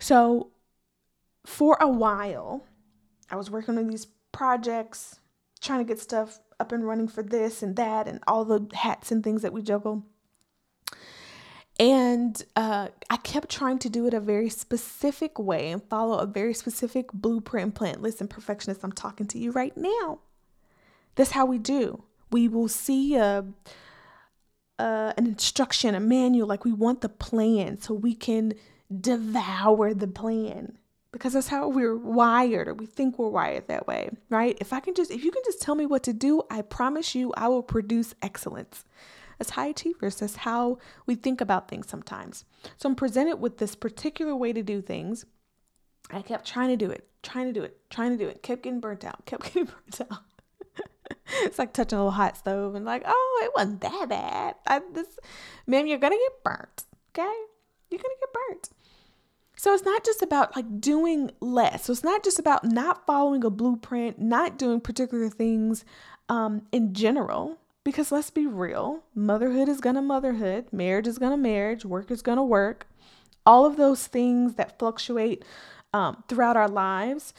So, 0.00 0.50
for 1.44 1.78
a 1.80 1.88
while, 1.88 2.64
I 3.30 3.36
was 3.36 3.50
working 3.50 3.78
on 3.78 3.86
these 3.86 4.08
projects, 4.36 5.18
trying 5.62 5.78
to 5.78 5.84
get 5.84 5.98
stuff 5.98 6.38
up 6.60 6.70
and 6.70 6.86
running 6.86 7.08
for 7.08 7.22
this 7.22 7.62
and 7.62 7.74
that, 7.76 8.06
and 8.06 8.20
all 8.26 8.44
the 8.44 8.68
hats 8.74 9.10
and 9.10 9.24
things 9.24 9.40
that 9.40 9.52
we 9.52 9.62
juggle. 9.62 10.04
And 11.80 12.42
uh, 12.54 12.88
I 13.08 13.16
kept 13.16 13.50
trying 13.50 13.78
to 13.80 13.88
do 13.88 14.06
it 14.06 14.12
a 14.12 14.20
very 14.20 14.50
specific 14.50 15.38
way 15.38 15.70
and 15.70 15.82
follow 15.82 16.18
a 16.18 16.26
very 16.26 16.52
specific 16.52 17.10
blueprint 17.14 17.74
plan. 17.74 18.02
Listen, 18.02 18.28
perfectionist, 18.28 18.84
I'm 18.84 18.92
talking 18.92 19.26
to 19.28 19.38
you 19.38 19.52
right 19.52 19.74
now. 19.74 20.18
That's 21.14 21.30
how 21.30 21.46
we 21.46 21.58
do. 21.58 22.04
We 22.30 22.46
will 22.46 22.68
see 22.68 23.16
a, 23.16 23.42
a 24.78 25.14
an 25.16 25.26
instruction, 25.26 25.94
a 25.94 26.00
manual, 26.00 26.46
like 26.46 26.66
we 26.66 26.72
want 26.72 27.00
the 27.00 27.08
plan 27.08 27.80
so 27.80 27.94
we 27.94 28.14
can 28.14 28.52
devour 29.00 29.94
the 29.94 30.08
plan 30.08 30.76
because 31.16 31.32
that's 31.32 31.48
how 31.48 31.66
we're 31.66 31.96
wired 31.96 32.68
or 32.68 32.74
we 32.74 32.84
think 32.84 33.18
we're 33.18 33.30
wired 33.30 33.68
that 33.68 33.86
way, 33.86 34.10
right? 34.28 34.56
If 34.60 34.74
I 34.74 34.80
can 34.80 34.94
just 34.94 35.10
if 35.10 35.24
you 35.24 35.30
can 35.30 35.42
just 35.46 35.62
tell 35.62 35.74
me 35.74 35.86
what 35.86 36.02
to 36.02 36.12
do, 36.12 36.42
I 36.50 36.60
promise 36.60 37.14
you 37.14 37.32
I 37.38 37.48
will 37.48 37.62
produce 37.62 38.14
excellence 38.20 38.84
as 39.40 39.50
high 39.50 39.68
achievers. 39.68 40.16
That's 40.16 40.36
how 40.36 40.78
we 41.06 41.14
think 41.14 41.40
about 41.40 41.68
things 41.68 41.88
sometimes. 41.88 42.44
So 42.76 42.88
I'm 42.88 42.94
presented 42.94 43.36
with 43.36 43.56
this 43.56 43.74
particular 43.74 44.36
way 44.36 44.52
to 44.52 44.62
do 44.62 44.82
things. 44.82 45.24
I 46.10 46.20
kept 46.20 46.46
trying 46.46 46.68
to 46.68 46.76
do 46.76 46.90
it, 46.90 47.08
trying 47.22 47.46
to 47.46 47.52
do 47.52 47.62
it, 47.62 47.78
trying 47.88 48.10
to 48.10 48.22
do 48.22 48.28
it, 48.28 48.42
kept 48.42 48.62
getting 48.62 48.80
burnt 48.80 49.04
out, 49.04 49.24
kept 49.24 49.44
getting 49.44 49.64
burnt 49.64 50.00
out. 50.10 50.22
it's 51.44 51.58
like 51.58 51.72
touching 51.72 51.96
a 51.96 52.02
little 52.02 52.10
hot 52.10 52.36
stove 52.36 52.74
and 52.74 52.84
like, 52.84 53.04
oh, 53.06 53.40
it 53.42 53.52
wasn't 53.56 53.80
that 53.80 54.06
bad. 54.10 54.54
I, 54.66 54.82
this, 54.92 55.18
ma'am, 55.66 55.86
you're 55.86 55.98
gonna 55.98 56.16
get 56.16 56.44
burnt. 56.44 56.84
Okay, 57.10 57.36
you're 57.90 58.02
gonna 58.02 58.14
get 58.20 58.32
burnt. 58.34 58.68
So 59.56 59.72
it's 59.72 59.84
not 59.84 60.04
just 60.04 60.22
about 60.22 60.54
like 60.54 60.80
doing 60.80 61.30
less. 61.40 61.84
So 61.84 61.92
it's 61.92 62.04
not 62.04 62.22
just 62.22 62.38
about 62.38 62.64
not 62.64 63.06
following 63.06 63.42
a 63.42 63.50
blueprint, 63.50 64.18
not 64.18 64.58
doing 64.58 64.80
particular 64.80 65.28
things 65.30 65.84
um, 66.28 66.62
in 66.72 66.92
general. 66.92 67.58
Because 67.82 68.10
let's 68.10 68.30
be 68.30 68.46
real, 68.48 69.04
motherhood 69.14 69.68
is 69.68 69.80
gonna 69.80 70.02
motherhood, 70.02 70.66
marriage 70.72 71.06
is 71.06 71.18
gonna 71.18 71.36
marriage, 71.36 71.84
work 71.84 72.10
is 72.10 72.20
gonna 72.20 72.44
work. 72.44 72.88
All 73.46 73.64
of 73.64 73.76
those 73.76 74.08
things 74.08 74.54
that 74.54 74.76
fluctuate 74.76 75.44
um, 75.94 76.24
throughout 76.28 76.56
our 76.56 76.68
lives 76.68 77.32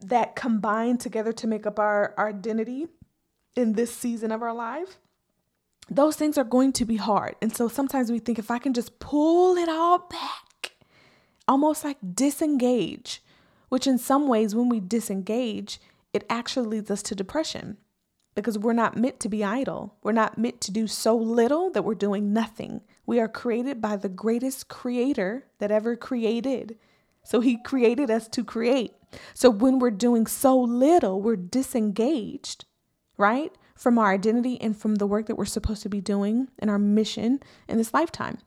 that 0.00 0.36
combine 0.36 0.98
together 0.98 1.32
to 1.32 1.46
make 1.46 1.66
up 1.66 1.78
our, 1.78 2.12
our 2.18 2.28
identity 2.28 2.86
in 3.56 3.72
this 3.72 3.94
season 3.94 4.30
of 4.30 4.42
our 4.42 4.52
life, 4.52 4.98
those 5.90 6.16
things 6.16 6.36
are 6.36 6.44
going 6.44 6.72
to 6.74 6.84
be 6.84 6.96
hard. 6.96 7.34
And 7.40 7.54
so 7.54 7.68
sometimes 7.68 8.10
we 8.10 8.18
think 8.18 8.38
if 8.38 8.50
I 8.50 8.58
can 8.58 8.74
just 8.74 8.98
pull 8.98 9.56
it 9.56 9.68
all 9.68 10.00
back, 10.00 10.51
almost 11.52 11.84
like 11.84 11.98
disengage, 12.14 13.22
which 13.68 13.86
in 13.86 13.98
some 13.98 14.26
ways, 14.26 14.54
when 14.54 14.70
we 14.70 14.80
disengage, 14.80 15.78
it 16.14 16.24
actually 16.30 16.66
leads 16.66 16.90
us 16.90 17.02
to 17.02 17.14
depression 17.14 17.76
because 18.34 18.58
we're 18.58 18.72
not 18.72 18.96
meant 18.96 19.20
to 19.20 19.28
be 19.28 19.44
idle. 19.44 19.94
We're 20.02 20.12
not 20.12 20.38
meant 20.38 20.62
to 20.62 20.70
do 20.70 20.86
so 20.86 21.14
little 21.14 21.68
that 21.72 21.84
we're 21.84 21.94
doing 21.94 22.32
nothing. 22.32 22.80
We 23.04 23.20
are 23.20 23.28
created 23.28 23.82
by 23.82 23.96
the 23.96 24.08
greatest 24.08 24.68
creator 24.68 25.44
that 25.58 25.70
ever 25.70 25.94
created. 25.94 26.78
So 27.22 27.40
he 27.40 27.58
created 27.58 28.10
us 28.10 28.28
to 28.28 28.44
create. 28.44 28.94
So 29.34 29.50
when 29.50 29.78
we're 29.78 29.90
doing 29.90 30.26
so 30.26 30.58
little, 30.58 31.20
we're 31.20 31.36
disengaged, 31.36 32.64
right? 33.18 33.52
From 33.76 33.98
our 33.98 34.10
identity 34.10 34.58
and 34.58 34.74
from 34.74 34.94
the 34.94 35.06
work 35.06 35.26
that 35.26 35.36
we're 35.36 35.44
supposed 35.44 35.82
to 35.82 35.90
be 35.90 36.00
doing 36.00 36.48
and 36.58 36.70
our 36.70 36.78
mission 36.78 37.40
in 37.68 37.76
this 37.76 37.92
lifetime. 37.92 38.38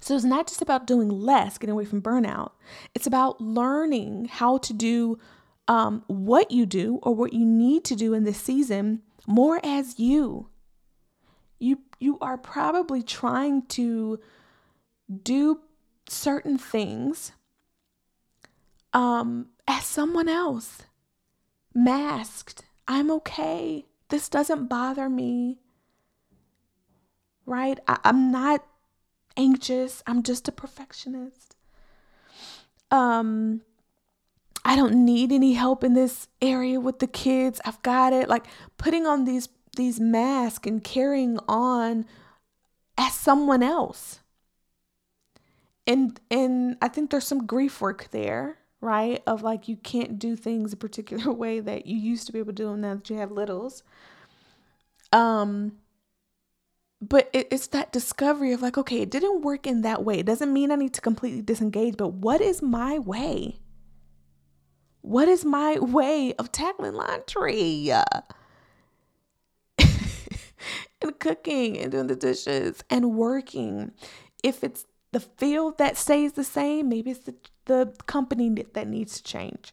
So 0.00 0.14
it's 0.14 0.24
not 0.24 0.46
just 0.46 0.62
about 0.62 0.86
doing 0.86 1.08
less, 1.08 1.58
getting 1.58 1.72
away 1.72 1.84
from 1.84 2.00
burnout. 2.02 2.52
It's 2.94 3.06
about 3.06 3.40
learning 3.40 4.26
how 4.30 4.58
to 4.58 4.72
do 4.72 5.18
um, 5.68 6.02
what 6.06 6.50
you 6.50 6.66
do 6.66 6.98
or 7.02 7.14
what 7.14 7.32
you 7.32 7.44
need 7.44 7.84
to 7.84 7.94
do 7.94 8.14
in 8.14 8.24
this 8.24 8.40
season 8.40 9.02
more 9.26 9.60
as 9.62 9.98
you. 9.98 10.48
You 11.58 11.80
you 11.98 12.18
are 12.20 12.38
probably 12.38 13.02
trying 13.02 13.66
to 13.66 14.18
do 15.22 15.60
certain 16.08 16.56
things 16.56 17.32
um, 18.92 19.48
as 19.68 19.84
someone 19.84 20.28
else, 20.28 20.82
masked. 21.74 22.64
I'm 22.88 23.10
okay. 23.10 23.86
This 24.08 24.28
doesn't 24.28 24.66
bother 24.66 25.08
me. 25.08 25.60
Right? 27.46 27.78
I, 27.86 27.98
I'm 28.04 28.32
not 28.32 28.64
anxious. 29.36 30.02
I'm 30.06 30.22
just 30.22 30.48
a 30.48 30.52
perfectionist. 30.52 31.56
Um, 32.90 33.62
I 34.64 34.76
don't 34.76 35.04
need 35.04 35.32
any 35.32 35.54
help 35.54 35.84
in 35.84 35.94
this 35.94 36.28
area 36.42 36.80
with 36.80 36.98
the 36.98 37.06
kids. 37.06 37.60
I've 37.64 37.82
got 37.82 38.12
it. 38.12 38.28
Like 38.28 38.46
putting 38.76 39.06
on 39.06 39.24
these 39.24 39.48
these 39.76 40.00
masks 40.00 40.66
and 40.66 40.82
carrying 40.82 41.38
on 41.48 42.04
as 42.98 43.14
someone 43.14 43.62
else. 43.62 44.20
And 45.86 46.20
and 46.30 46.76
I 46.82 46.88
think 46.88 47.10
there's 47.10 47.26
some 47.26 47.46
grief 47.46 47.80
work 47.80 48.08
there, 48.10 48.58
right? 48.80 49.22
Of 49.26 49.42
like 49.42 49.68
you 49.68 49.76
can't 49.76 50.18
do 50.18 50.36
things 50.36 50.72
a 50.72 50.76
particular 50.76 51.32
way 51.44 51.60
that 51.60 51.86
you 51.86 51.96
used 51.96 52.26
to 52.26 52.32
be 52.32 52.38
able 52.38 52.52
to 52.52 52.62
do 52.62 52.66
them 52.66 52.82
now 52.82 52.94
that 52.96 53.08
you 53.08 53.16
have 53.16 53.32
littles. 53.32 53.82
Um 55.12 55.79
but 57.00 57.30
it, 57.32 57.48
it's 57.50 57.68
that 57.68 57.92
discovery 57.92 58.52
of 58.52 58.62
like, 58.62 58.76
okay, 58.76 59.00
it 59.00 59.10
didn't 59.10 59.42
work 59.42 59.66
in 59.66 59.82
that 59.82 60.04
way. 60.04 60.18
It 60.18 60.26
doesn't 60.26 60.52
mean 60.52 60.70
I 60.70 60.76
need 60.76 60.94
to 60.94 61.00
completely 61.00 61.42
disengage, 61.42 61.96
but 61.96 62.12
what 62.12 62.40
is 62.40 62.60
my 62.60 62.98
way? 62.98 63.60
What 65.00 65.28
is 65.28 65.44
my 65.44 65.78
way 65.78 66.34
of 66.38 66.52
tackling 66.52 66.94
laundry? 66.94 67.90
and 71.00 71.18
cooking 71.18 71.78
and 71.78 71.90
doing 71.90 72.06
the 72.06 72.16
dishes 72.16 72.84
and 72.90 73.14
working. 73.14 73.92
If 74.42 74.62
it's 74.62 74.84
the 75.12 75.20
field 75.20 75.78
that 75.78 75.96
stays 75.96 76.32
the 76.32 76.44
same, 76.44 76.90
maybe 76.90 77.12
it's 77.12 77.20
the, 77.20 77.34
the 77.64 77.94
company 78.06 78.50
that 78.74 78.88
needs 78.88 79.16
to 79.16 79.22
change. 79.22 79.72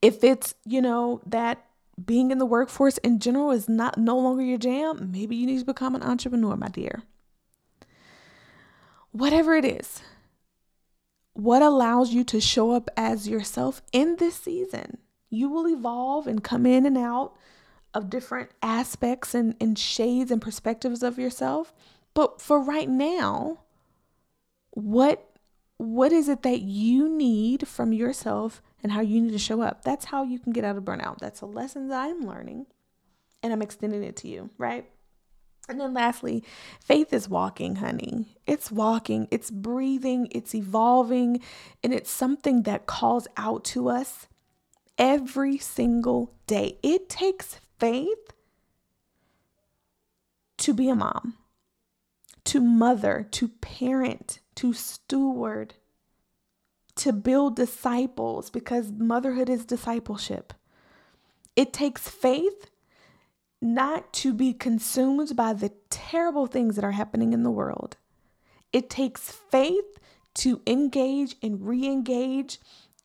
If 0.00 0.24
it's, 0.24 0.54
you 0.64 0.80
know, 0.80 1.20
that 1.26 1.66
being 2.04 2.30
in 2.30 2.38
the 2.38 2.46
workforce 2.46 2.98
in 2.98 3.18
general 3.18 3.50
is 3.50 3.68
not 3.68 3.98
no 3.98 4.18
longer 4.18 4.42
your 4.42 4.58
jam, 4.58 5.10
maybe 5.12 5.36
you 5.36 5.46
need 5.46 5.58
to 5.58 5.64
become 5.64 5.94
an 5.94 6.02
entrepreneur, 6.02 6.56
my 6.56 6.68
dear. 6.68 7.02
Whatever 9.12 9.54
it 9.56 9.64
is, 9.64 10.02
what 11.32 11.62
allows 11.62 12.12
you 12.12 12.24
to 12.24 12.40
show 12.40 12.72
up 12.72 12.90
as 12.96 13.28
yourself 13.28 13.82
in 13.92 14.16
this 14.16 14.36
season. 14.36 14.98
You 15.30 15.48
will 15.48 15.68
evolve 15.68 16.26
and 16.26 16.42
come 16.42 16.66
in 16.66 16.84
and 16.86 16.98
out 16.98 17.34
of 17.94 18.10
different 18.10 18.50
aspects 18.62 19.34
and, 19.34 19.54
and 19.60 19.78
shades 19.78 20.30
and 20.30 20.42
perspectives 20.42 21.02
of 21.02 21.18
yourself. 21.18 21.72
But 22.14 22.40
for 22.40 22.60
right 22.60 22.88
now, 22.88 23.60
what 24.72 25.29
what 25.80 26.12
is 26.12 26.28
it 26.28 26.42
that 26.42 26.60
you 26.60 27.08
need 27.08 27.66
from 27.66 27.94
yourself 27.94 28.60
and 28.82 28.92
how 28.92 29.00
you 29.00 29.18
need 29.20 29.32
to 29.32 29.38
show 29.38 29.62
up? 29.62 29.82
That's 29.82 30.04
how 30.04 30.24
you 30.24 30.38
can 30.38 30.52
get 30.52 30.62
out 30.62 30.76
of 30.76 30.84
burnout. 30.84 31.18
That's 31.18 31.40
a 31.40 31.46
lesson 31.46 31.88
that 31.88 32.04
I'm 32.04 32.26
learning 32.26 32.66
and 33.42 33.50
I'm 33.50 33.62
extending 33.62 34.04
it 34.04 34.14
to 34.16 34.28
you, 34.28 34.50
right? 34.58 34.84
And 35.70 35.80
then 35.80 35.94
lastly, 35.94 36.44
faith 36.84 37.14
is 37.14 37.30
walking, 37.30 37.76
honey. 37.76 38.36
It's 38.46 38.70
walking, 38.70 39.26
it's 39.30 39.50
breathing, 39.50 40.28
it's 40.32 40.54
evolving, 40.54 41.40
and 41.82 41.94
it's 41.94 42.10
something 42.10 42.64
that 42.64 42.86
calls 42.86 43.26
out 43.38 43.64
to 43.66 43.88
us 43.88 44.26
every 44.98 45.56
single 45.56 46.34
day. 46.46 46.76
It 46.82 47.08
takes 47.08 47.58
faith 47.78 48.34
to 50.58 50.74
be 50.74 50.90
a 50.90 50.94
mom, 50.94 51.38
to 52.44 52.60
mother, 52.60 53.26
to 53.30 53.48
parent, 53.48 54.40
to 54.60 54.74
steward, 54.74 55.72
to 56.94 57.14
build 57.14 57.56
disciples 57.56 58.50
because 58.50 58.92
motherhood 58.92 59.48
is 59.48 59.64
discipleship. 59.64 60.52
It 61.56 61.72
takes 61.72 62.10
faith 62.10 62.70
not 63.62 64.12
to 64.12 64.34
be 64.34 64.52
consumed 64.52 65.34
by 65.34 65.54
the 65.54 65.72
terrible 65.88 66.46
things 66.46 66.76
that 66.76 66.84
are 66.84 66.90
happening 66.90 67.32
in 67.32 67.42
the 67.42 67.50
world. 67.50 67.96
It 68.70 68.90
takes 68.90 69.30
faith 69.30 69.98
to 70.34 70.60
engage 70.66 71.36
and 71.42 71.66
re 71.66 71.86
engage 71.86 72.60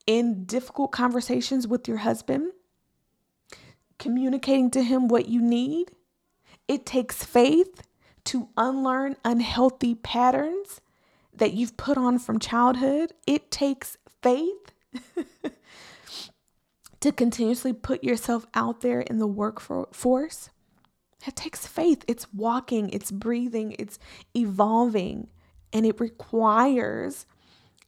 in 0.06 0.44
difficult 0.44 0.92
conversations 0.92 1.70
with 1.70 1.88
your 1.88 2.00
husband, 2.00 2.52
communicating 3.98 4.72
to 4.72 4.84
him 4.84 5.08
what 5.08 5.30
you 5.30 5.42
need. 5.42 5.92
It 6.68 6.86
takes 6.86 7.24
faith 7.24 7.82
to 8.26 8.50
unlearn 8.58 9.16
unhealthy 9.24 9.96
patterns 9.96 10.82
that 11.38 11.54
you've 11.54 11.78
put 11.78 11.98
on 11.98 12.20
from 12.20 12.40
childhood. 12.40 13.14
It 13.28 13.52
takes 13.52 13.98
faith 14.22 14.72
to 17.00 17.12
continuously 17.12 17.74
put 17.74 18.04
yourself 18.04 18.46
out 18.54 18.82
there 18.82 19.02
in 19.02 19.20
the 19.20 19.28
workforce. 19.28 20.50
It 21.28 21.36
takes 21.36 21.66
faith. 21.66 22.04
It's 22.08 22.32
walking, 22.34 22.90
it's 22.90 23.12
breathing, 23.12 23.76
it's 23.80 23.98
evolving, 24.36 25.28
and 25.74 25.86
it 25.86 26.00
requires 26.00 27.26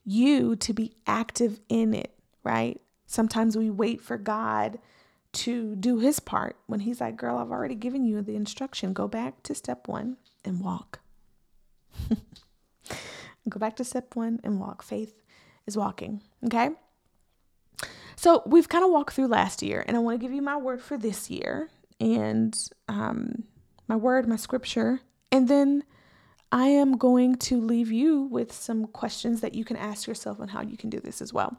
you 0.04 0.56
to 0.56 0.72
be 0.72 0.94
active 1.06 1.60
in 1.68 1.94
it, 1.94 2.14
right? 2.42 2.80
Sometimes 3.06 3.56
we 3.56 3.70
wait 3.70 4.00
for 4.00 4.18
God 4.18 4.78
to 5.32 5.76
do 5.76 5.98
his 5.98 6.20
part 6.20 6.56
when 6.66 6.80
he's 6.80 7.00
like, 7.00 7.16
Girl, 7.16 7.38
I've 7.38 7.50
already 7.50 7.74
given 7.74 8.04
you 8.04 8.22
the 8.22 8.34
instruction. 8.34 8.92
Go 8.92 9.06
back 9.06 9.42
to 9.44 9.54
step 9.54 9.86
one 9.86 10.16
and 10.44 10.60
walk. 10.60 11.00
Go 13.48 13.58
back 13.58 13.76
to 13.76 13.84
step 13.84 14.16
one 14.16 14.40
and 14.44 14.60
walk. 14.60 14.82
Faith 14.82 15.22
is 15.66 15.76
walking. 15.76 16.22
Okay. 16.44 16.70
So 18.16 18.42
we've 18.46 18.68
kind 18.68 18.84
of 18.84 18.90
walked 18.90 19.14
through 19.14 19.28
last 19.28 19.62
year, 19.62 19.84
and 19.86 19.96
I 19.96 20.00
want 20.00 20.18
to 20.18 20.24
give 20.24 20.34
you 20.34 20.42
my 20.42 20.56
word 20.56 20.80
for 20.82 20.98
this 20.98 21.30
year 21.30 21.70
and 22.00 22.56
um, 22.88 23.44
my 23.86 23.96
word, 23.96 24.26
my 24.26 24.36
scripture. 24.36 25.00
And 25.30 25.46
then 25.46 25.84
I 26.50 26.66
am 26.66 26.96
going 26.96 27.36
to 27.36 27.60
leave 27.60 27.92
you 27.92 28.22
with 28.22 28.52
some 28.52 28.86
questions 28.86 29.40
that 29.42 29.54
you 29.54 29.64
can 29.64 29.76
ask 29.76 30.06
yourself 30.06 30.40
on 30.40 30.48
how 30.48 30.62
you 30.62 30.76
can 30.76 30.90
do 30.90 30.98
this 30.98 31.20
as 31.20 31.32
well. 31.32 31.58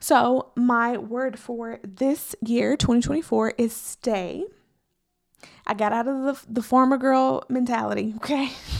So, 0.00 0.52
my 0.54 0.96
word 0.96 1.38
for 1.38 1.80
this 1.82 2.34
year, 2.44 2.76
2024, 2.76 3.54
is 3.58 3.72
stay. 3.74 4.44
I 5.66 5.74
got 5.74 5.92
out 5.92 6.08
of 6.08 6.22
the, 6.22 6.52
the 6.52 6.62
farmer 6.62 6.98
girl 6.98 7.44
mentality, 7.48 8.14
okay? 8.16 8.50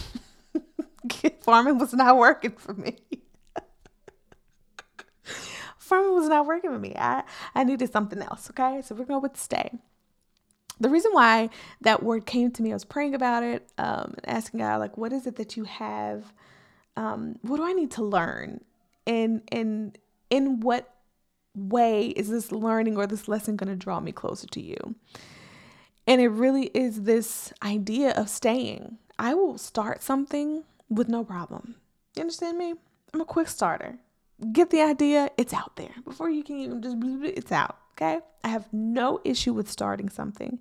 Farming 1.51 1.77
was 1.77 1.93
not 1.93 2.17
working 2.17 2.51
for 2.51 2.73
me 2.73 2.97
farming 5.89 6.13
was 6.13 6.29
not 6.29 6.45
working 6.45 6.71
for 6.71 6.79
me. 6.79 6.93
I, 6.95 7.23
I 7.55 7.63
needed 7.65 7.91
something 7.91 8.21
else. 8.21 8.49
Okay. 8.51 8.81
So 8.83 8.95
we're 8.95 9.05
going 9.05 9.21
with 9.21 9.35
stay. 9.35 9.71
The 10.79 10.89
reason 10.89 11.11
why 11.11 11.49
that 11.81 12.03
word 12.03 12.25
came 12.25 12.51
to 12.51 12.63
me, 12.63 12.71
I 12.71 12.75
was 12.75 12.85
praying 12.85 13.13
about 13.13 13.43
it, 13.43 13.69
um, 13.77 14.13
and 14.15 14.29
asking 14.29 14.61
God, 14.61 14.79
like, 14.79 14.97
what 14.97 15.11
is 15.11 15.27
it 15.27 15.35
that 15.35 15.57
you 15.57 15.65
have? 15.65 16.31
Um, 16.95 17.37
what 17.41 17.57
do 17.57 17.65
I 17.65 17.73
need 17.73 17.91
to 17.91 18.03
learn? 18.03 18.61
And 19.05 19.41
and 19.51 19.97
in 20.29 20.61
what 20.61 20.93
way 21.53 22.07
is 22.07 22.29
this 22.29 22.53
learning 22.53 22.95
or 22.95 23.07
this 23.07 23.27
lesson 23.27 23.57
going 23.57 23.69
to 23.69 23.75
draw 23.75 23.99
me 23.99 24.13
closer 24.13 24.47
to 24.47 24.61
you? 24.61 24.95
And 26.07 26.21
it 26.21 26.29
really 26.29 26.67
is 26.67 27.03
this 27.03 27.51
idea 27.61 28.11
of 28.11 28.29
staying. 28.29 28.99
I 29.17 29.33
will 29.33 29.57
start 29.57 30.01
something 30.01 30.63
with 30.89 31.07
no 31.07 31.23
problem. 31.23 31.75
You 32.15 32.21
understand 32.21 32.57
me? 32.57 32.73
I'm 33.13 33.21
a 33.21 33.25
quick 33.25 33.47
starter 33.47 33.99
get 34.51 34.69
the 34.69 34.81
idea, 34.81 35.29
it's 35.37 35.53
out 35.53 35.75
there. 35.75 35.93
Before 36.03 36.29
you 36.29 36.43
can 36.43 36.57
even 36.57 36.81
just, 36.81 36.97
it's 37.37 37.51
out. 37.51 37.77
Okay. 37.93 38.19
I 38.43 38.47
have 38.47 38.71
no 38.71 39.19
issue 39.25 39.53
with 39.53 39.69
starting 39.69 40.09
something, 40.09 40.59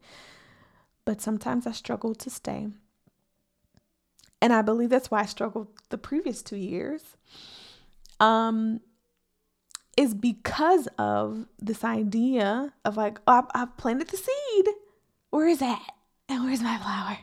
but 1.05 1.21
sometimes 1.21 1.67
I 1.67 1.73
struggle 1.73 2.15
to 2.17 2.31
stay. 2.31 2.69
And 4.43 4.53
I 4.53 4.63
believe 4.63 4.91
that's 4.91 5.11
why 5.11 5.21
I 5.21 5.27
struggled 5.27 5.69
the 5.91 5.99
previous 5.99 6.43
two 6.43 6.57
years. 6.57 7.17
Um, 8.21 8.81
is 9.97 10.15
because 10.15 10.89
of 10.99 11.47
this 11.59 11.83
idea 11.85 12.73
of 12.85 12.97
like, 12.97 13.21
oh, 13.27 13.39
I've, 13.39 13.45
I've 13.55 13.77
planted 13.77 14.09
the 14.09 14.17
seed. 14.17 14.67
Where 15.31 15.49
is 15.49 15.59
that? 15.59 15.85
And 16.29 16.45
where's 16.45 16.63
my 16.63 16.79
flower? 16.79 17.19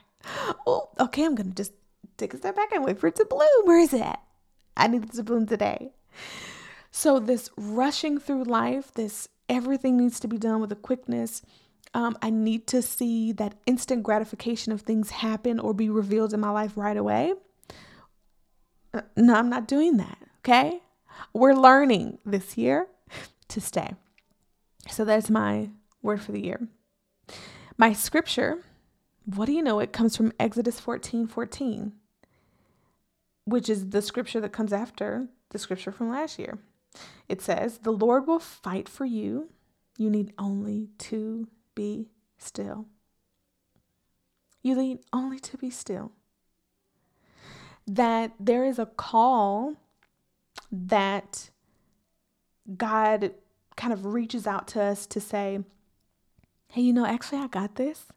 Oh, 0.68 0.90
okay, 1.00 1.24
I'm 1.24 1.36
gonna 1.36 1.52
just 1.52 1.74
take 2.18 2.34
a 2.34 2.38
step 2.38 2.56
back 2.56 2.72
and 2.72 2.84
wait 2.84 3.00
for 3.00 3.08
it 3.08 3.16
to 3.16 3.26
bloom. 3.26 3.66
Where 3.66 3.80
is 3.80 3.94
it? 3.94 4.18
I 4.78 4.88
need 4.88 5.04
it 5.04 5.14
to 5.14 5.24
bloom 5.24 5.46
today. 5.46 5.92
So, 6.92 7.20
this 7.20 7.50
rushing 7.58 8.20
through 8.20 8.46
life, 8.46 8.94
this 8.94 9.28
everything 9.50 9.98
needs 9.98 10.20
to 10.22 10.28
be 10.28 10.38
done 10.38 10.62
with 10.62 10.72
a 10.72 10.78
quickness. 10.78 11.42
Um, 11.94 12.18
I 12.22 12.30
need 12.30 12.68
to 12.68 12.82
see 12.82 13.32
that 13.34 13.56
instant 13.66 14.04
gratification 14.04 14.72
of 14.72 14.82
things 14.82 15.10
happen 15.12 15.60
or 15.60 15.74
be 15.74 15.90
revealed 15.90 16.34
in 16.34 16.40
my 16.40 16.50
life 16.50 16.74
right 16.76 16.98
away. 16.98 17.34
Uh, 18.94 19.02
no, 19.16 19.36
I'm 19.36 19.50
not 19.50 19.68
doing 19.68 19.98
that. 19.98 20.18
Okay. 20.40 20.82
We're 21.34 21.54
learning 21.54 22.20
this 22.26 22.58
year 22.58 22.88
to 23.50 23.62
stay. 23.62 23.94
So, 24.90 25.04
that's 25.04 25.30
my 25.30 25.70
word 26.02 26.22
for 26.22 26.32
the 26.32 26.44
year. 26.44 26.68
My 27.78 27.92
scripture, 27.92 28.64
what 29.26 29.48
do 29.48 29.52
you 29.52 29.62
know? 29.62 29.80
It 29.80 29.92
comes 29.92 30.16
from 30.16 30.32
Exodus 30.40 30.80
14 30.80 31.28
14, 31.28 31.92
which 33.46 33.70
is 33.70 33.90
the 33.90 34.02
scripture 34.02 34.42
that 34.42 34.52
comes 34.52 34.74
after 34.74 35.28
the 35.52 35.60
scripture 35.60 35.92
from 35.92 36.10
last 36.10 36.38
year. 36.38 36.60
It 37.30 37.42
says, 37.42 37.80
The 37.80 37.92
Lord 37.92 38.28
will 38.28 38.40
fight 38.40 38.90
for 38.90 39.06
you. 39.06 39.50
You 39.98 40.10
need 40.10 40.34
only 40.38 40.90
to 41.00 41.48
be 41.74 42.10
still. 42.38 42.86
You 44.62 44.76
need 44.76 45.00
only 45.14 45.40
to 45.40 45.58
be 45.58 45.70
still. 45.70 46.12
That 47.88 48.32
there 48.40 48.66
is 48.66 48.80
a 48.80 48.88
call 48.88 49.76
that 50.72 51.50
God 52.76 53.32
kind 53.76 53.94
of 53.94 54.06
reaches 54.06 54.48
out 54.48 54.68
to 54.70 54.82
us 54.82 55.06
to 55.08 55.22
say, 55.22 55.60
Hey, 56.70 56.82
you 56.82 56.94
know, 56.94 57.06
actually, 57.06 57.40
I 57.40 57.48
got 57.48 57.76
this. 57.76 58.08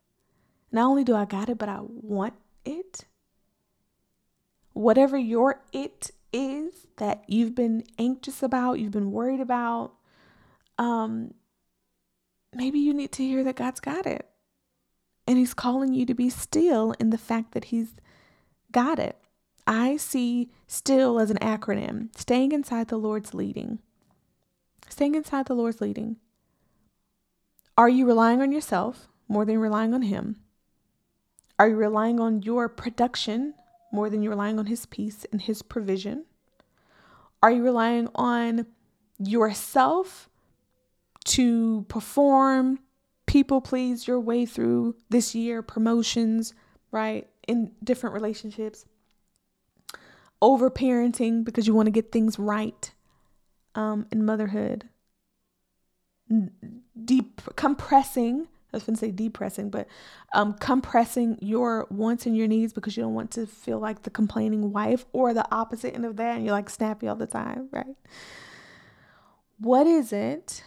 Not 0.73 0.87
only 0.89 1.05
do 1.05 1.15
I 1.15 1.25
got 1.25 1.49
it, 1.49 1.59
but 1.59 1.69
I 1.69 1.81
want 1.81 2.35
it. 2.65 3.05
Whatever 4.79 5.19
your 5.19 5.61
it 5.73 6.13
is 6.33 6.87
that 6.99 7.25
you've 7.27 7.57
been 7.57 7.83
anxious 7.99 8.45
about, 8.45 8.79
you've 8.79 8.93
been 8.93 9.11
worried 9.11 9.41
about, 9.41 9.95
um, 10.79 11.35
maybe 12.55 12.79
you 12.79 12.95
need 12.95 13.11
to 13.11 13.25
hear 13.25 13.43
that 13.43 13.57
God's 13.57 13.81
got 13.81 14.07
it. 14.07 14.29
And 15.27 15.37
He's 15.37 15.53
calling 15.53 15.95
you 15.95 16.07
to 16.07 16.15
be 16.15 16.31
still 16.31 16.95
in 17.01 17.11
the 17.11 17.19
fact 17.19 17.55
that 17.55 17.65
He's 17.65 17.95
got 18.71 19.01
it. 19.01 19.17
I 19.67 19.97
see 19.97 20.53
still 20.69 21.19
as 21.19 21.33
an 21.33 21.39
acronym, 21.39 22.17
staying 22.17 22.53
inside 22.53 22.87
the 22.87 22.99
Lord's 22.99 23.35
leading. 23.35 23.81
Staying 24.89 25.17
inside 25.17 25.47
the 25.47 25.55
Lord's 25.55 25.81
leading. 25.81 26.19
Are 27.77 27.89
you 27.89 28.07
relying 28.07 28.41
on 28.41 28.53
yourself 28.53 29.09
more 29.27 29.45
than 29.45 29.59
relying 29.59 29.93
on 29.93 30.03
Him? 30.03 30.37
Are 31.59 31.69
you 31.69 31.75
relying 31.75 32.21
on 32.21 32.43
your 32.43 32.69
production 32.69 33.55
more 33.93 34.11
than 34.11 34.23
you're 34.23 34.33
relying 34.33 34.59
on 34.59 34.67
His 34.67 34.87
peace 34.87 35.27
and 35.33 35.41
His 35.41 35.63
provision? 35.63 36.25
Are 37.43 37.51
you 37.51 37.63
relying 37.63 38.09
on 38.15 38.67
yourself 39.19 40.29
to 41.27 41.85
perform, 41.89 42.81
people 43.27 43.61
please 43.61 44.07
your 44.09 44.21
way 44.21 44.47
through 44.47 44.97
this 45.11 45.35
year, 45.35 45.63
promotions, 45.63 46.55
right? 46.91 47.29
In 47.47 47.73
different 47.83 48.15
relationships, 48.15 48.87
over 50.41 50.71
parenting 50.71 51.45
because 51.45 51.67
you 51.67 51.75
want 51.75 51.87
to 51.87 51.93
get 51.93 52.13
things 52.13 52.39
right 52.39 52.93
um, 53.75 54.07
in 54.11 54.25
motherhood, 54.25 54.89
deep 57.05 57.41
compressing 57.57 58.49
I 58.73 58.77
was 58.77 58.85
going 58.85 58.97
to 58.97 59.01
say 59.01 59.11
depressing, 59.11 59.71
but 59.71 59.89
um, 60.35 60.53
compressing 60.55 61.39
your 61.41 61.87
wants 61.91 62.27
and 62.27 62.37
your 62.37 62.47
needs 62.47 62.75
because 62.75 62.97
you 62.97 63.03
don't 63.03 63.15
want 63.15 63.31
to 63.33 63.47
feel 63.47 63.79
like 63.79 64.03
the 64.03 64.11
complaining 64.11 64.73
wife 64.73 65.07
or 65.13 65.33
the 65.33 65.47
opposite 65.51 65.95
end 65.95 66.05
of 66.05 66.17
that 66.17 66.37
and 66.37 66.45
you're 66.45 66.53
like 66.53 66.69
snappy 66.69 67.09
all 67.09 67.17
the 67.17 67.27
time, 67.27 67.69
right? 67.73 67.97
What 69.59 69.87
is 69.87 70.13
it 70.13 70.63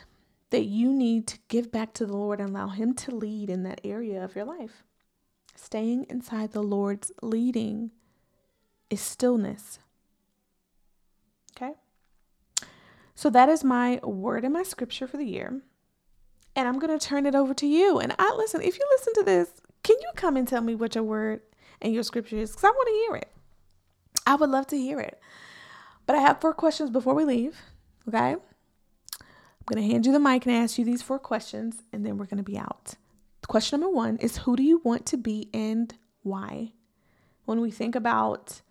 that 0.49 0.63
you 0.63 0.91
need 0.91 1.27
to 1.27 1.37
give 1.47 1.71
back 1.71 1.93
to 1.93 2.05
the 2.07 2.17
Lord 2.17 2.39
and 2.39 2.49
allow 2.49 2.69
Him 2.69 2.95
to 2.95 3.11
lead 3.11 3.49
in 3.49 3.63
that 3.63 3.81
area 3.83 4.23
of 4.23 4.35
your 4.35 4.45
life? 4.45 4.83
Staying 5.55 6.07
inside 6.09 6.53
the 6.53 6.63
Lord's 6.63 7.11
leading 7.21 7.91
is 8.89 8.99
stillness. 8.99 9.77
Okay? 11.55 11.73
So 13.13 13.29
that 13.29 13.47
is 13.47 13.63
my 13.63 13.99
word 14.03 14.43
and 14.43 14.53
my 14.53 14.63
scripture 14.63 15.07
for 15.07 15.17
the 15.17 15.25
year. 15.25 15.61
And 16.55 16.67
I'm 16.67 16.79
going 16.79 16.97
to 16.97 17.05
turn 17.05 17.25
it 17.25 17.35
over 17.35 17.53
to 17.53 17.65
you. 17.65 17.99
And 17.99 18.13
I 18.19 18.33
listen, 18.37 18.61
if 18.61 18.77
you 18.77 18.85
listen 18.91 19.13
to 19.15 19.23
this, 19.23 19.49
can 19.83 19.95
you 20.01 20.09
come 20.15 20.37
and 20.37 20.47
tell 20.47 20.61
me 20.61 20.75
what 20.75 20.95
your 20.95 21.03
word 21.03 21.41
and 21.81 21.93
your 21.93 22.03
scripture 22.03 22.37
is? 22.37 22.51
Because 22.51 22.65
I 22.65 22.69
want 22.69 22.87
to 22.87 22.93
hear 22.93 23.15
it. 23.15 23.31
I 24.27 24.35
would 24.35 24.49
love 24.49 24.67
to 24.67 24.77
hear 24.77 24.99
it. 24.99 25.19
But 26.05 26.15
I 26.15 26.19
have 26.19 26.41
four 26.41 26.53
questions 26.53 26.89
before 26.89 27.13
we 27.13 27.25
leave. 27.25 27.57
Okay? 28.07 28.35
I'm 29.61 29.65
going 29.65 29.81
to 29.81 29.93
hand 29.93 30.05
you 30.05 30.11
the 30.11 30.19
mic 30.19 30.45
and 30.45 30.55
ask 30.55 30.77
you 30.77 30.85
these 30.85 31.01
four 31.01 31.19
questions, 31.19 31.83
and 31.93 32.05
then 32.05 32.17
we're 32.17 32.25
going 32.25 32.37
to 32.37 32.43
be 32.43 32.57
out. 32.57 32.95
Question 33.47 33.79
number 33.79 33.95
one 33.95 34.17
is 34.17 34.37
Who 34.37 34.55
do 34.55 34.63
you 34.63 34.81
want 34.83 35.05
to 35.07 35.17
be 35.17 35.49
and 35.53 35.93
why? 36.23 36.73
When 37.45 37.61
we 37.61 37.71
think 37.71 37.95
about 37.95 38.61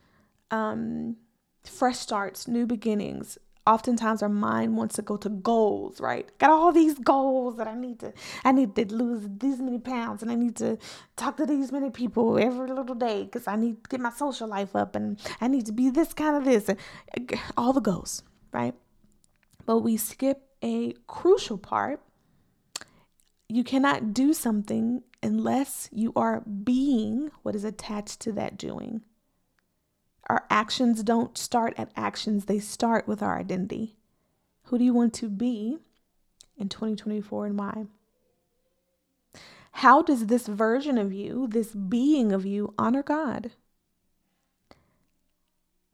um, 0.50 1.16
fresh 1.64 1.98
starts, 1.98 2.48
new 2.48 2.66
beginnings, 2.66 3.38
oftentimes 3.66 4.22
our 4.22 4.28
mind 4.28 4.76
wants 4.76 4.96
to 4.96 5.02
go 5.02 5.16
to 5.16 5.28
goals, 5.28 6.00
right? 6.00 6.26
Got 6.38 6.50
all 6.50 6.72
these 6.72 6.98
goals 6.98 7.56
that 7.56 7.66
I 7.66 7.74
need 7.74 8.00
to 8.00 8.12
I 8.44 8.52
need 8.52 8.74
to 8.76 8.94
lose 8.94 9.28
these 9.38 9.60
many 9.60 9.78
pounds 9.78 10.22
and 10.22 10.30
I 10.30 10.34
need 10.34 10.56
to 10.56 10.78
talk 11.16 11.36
to 11.36 11.46
these 11.46 11.70
many 11.72 11.90
people 11.90 12.38
every 12.38 12.68
little 12.68 12.94
day 12.94 13.26
cuz 13.26 13.46
I 13.46 13.56
need 13.56 13.84
to 13.84 13.88
get 13.90 14.00
my 14.00 14.10
social 14.10 14.48
life 14.48 14.74
up 14.74 14.96
and 14.96 15.20
I 15.40 15.48
need 15.48 15.66
to 15.66 15.72
be 15.72 15.90
this 15.90 16.12
kind 16.12 16.36
of 16.36 16.44
this 16.44 16.68
and 16.68 16.78
all 17.56 17.72
the 17.72 17.80
goals, 17.80 18.22
right? 18.52 18.74
But 19.66 19.80
we 19.80 19.96
skip 19.96 20.48
a 20.62 20.92
crucial 21.06 21.58
part. 21.58 22.00
You 23.48 23.64
cannot 23.64 24.14
do 24.14 24.32
something 24.32 25.02
unless 25.22 25.88
you 25.92 26.12
are 26.16 26.40
being 26.40 27.30
what 27.42 27.54
is 27.54 27.64
attached 27.64 28.20
to 28.20 28.32
that 28.32 28.56
doing. 28.56 29.02
Our 30.30 30.44
actions 30.48 31.02
don't 31.02 31.36
start 31.36 31.74
at 31.76 31.90
actions, 31.96 32.44
they 32.44 32.60
start 32.60 33.08
with 33.08 33.20
our 33.20 33.36
identity. 33.36 33.96
Who 34.66 34.78
do 34.78 34.84
you 34.84 34.94
want 34.94 35.12
to 35.14 35.28
be 35.28 35.78
in 36.56 36.68
2024 36.68 37.46
and 37.46 37.58
why? 37.58 37.86
How 39.72 40.02
does 40.02 40.26
this 40.26 40.46
version 40.46 40.98
of 40.98 41.12
you, 41.12 41.48
this 41.48 41.74
being 41.74 42.30
of 42.30 42.46
you, 42.46 42.72
honor 42.78 43.02
God? 43.02 43.50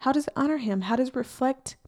How 0.00 0.12
does 0.12 0.26
it 0.26 0.34
honor 0.36 0.58
Him? 0.58 0.82
How 0.82 0.96
does 0.96 1.08
it 1.08 1.16
reflect 1.16 1.78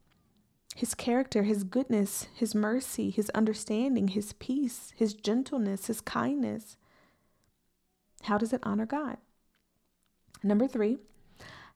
His 0.75 0.95
character, 0.95 1.43
His 1.43 1.65
goodness, 1.65 2.29
His 2.35 2.55
mercy, 2.55 3.11
His 3.11 3.29
understanding, 3.35 4.09
His 4.09 4.33
peace, 4.33 4.95
His 4.97 5.13
gentleness, 5.13 5.89
His 5.89 6.01
kindness? 6.01 6.79
How 8.23 8.39
does 8.39 8.55
it 8.55 8.61
honor 8.63 8.87
God? 8.87 9.19
Number 10.43 10.67
three, 10.67 10.97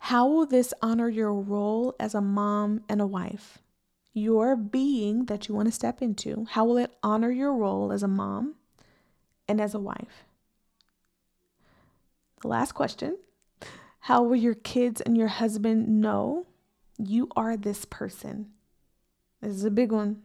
how 0.06 0.26
will 0.26 0.46
this 0.46 0.74
honor 0.82 1.08
your 1.08 1.32
role 1.32 1.94
as 2.00 2.12
a 2.12 2.20
mom 2.20 2.82
and 2.88 3.00
a 3.00 3.06
wife? 3.06 3.58
Your 4.12 4.56
being 4.56 5.26
that 5.26 5.46
you 5.46 5.54
want 5.54 5.68
to 5.68 5.72
step 5.72 6.02
into, 6.02 6.44
how 6.50 6.64
will 6.64 6.76
it 6.76 6.90
honor 7.04 7.30
your 7.30 7.54
role 7.54 7.92
as 7.92 8.02
a 8.02 8.08
mom 8.08 8.56
and 9.46 9.60
as 9.60 9.74
a 9.74 9.78
wife? 9.78 10.24
The 12.40 12.48
last 12.48 12.72
question 12.72 13.16
How 14.00 14.24
will 14.24 14.34
your 14.34 14.56
kids 14.56 15.00
and 15.00 15.16
your 15.16 15.28
husband 15.28 15.88
know 15.88 16.48
you 16.98 17.28
are 17.36 17.56
this 17.56 17.84
person? 17.84 18.50
This 19.40 19.54
is 19.54 19.64
a 19.64 19.70
big 19.70 19.92
one. 19.92 20.22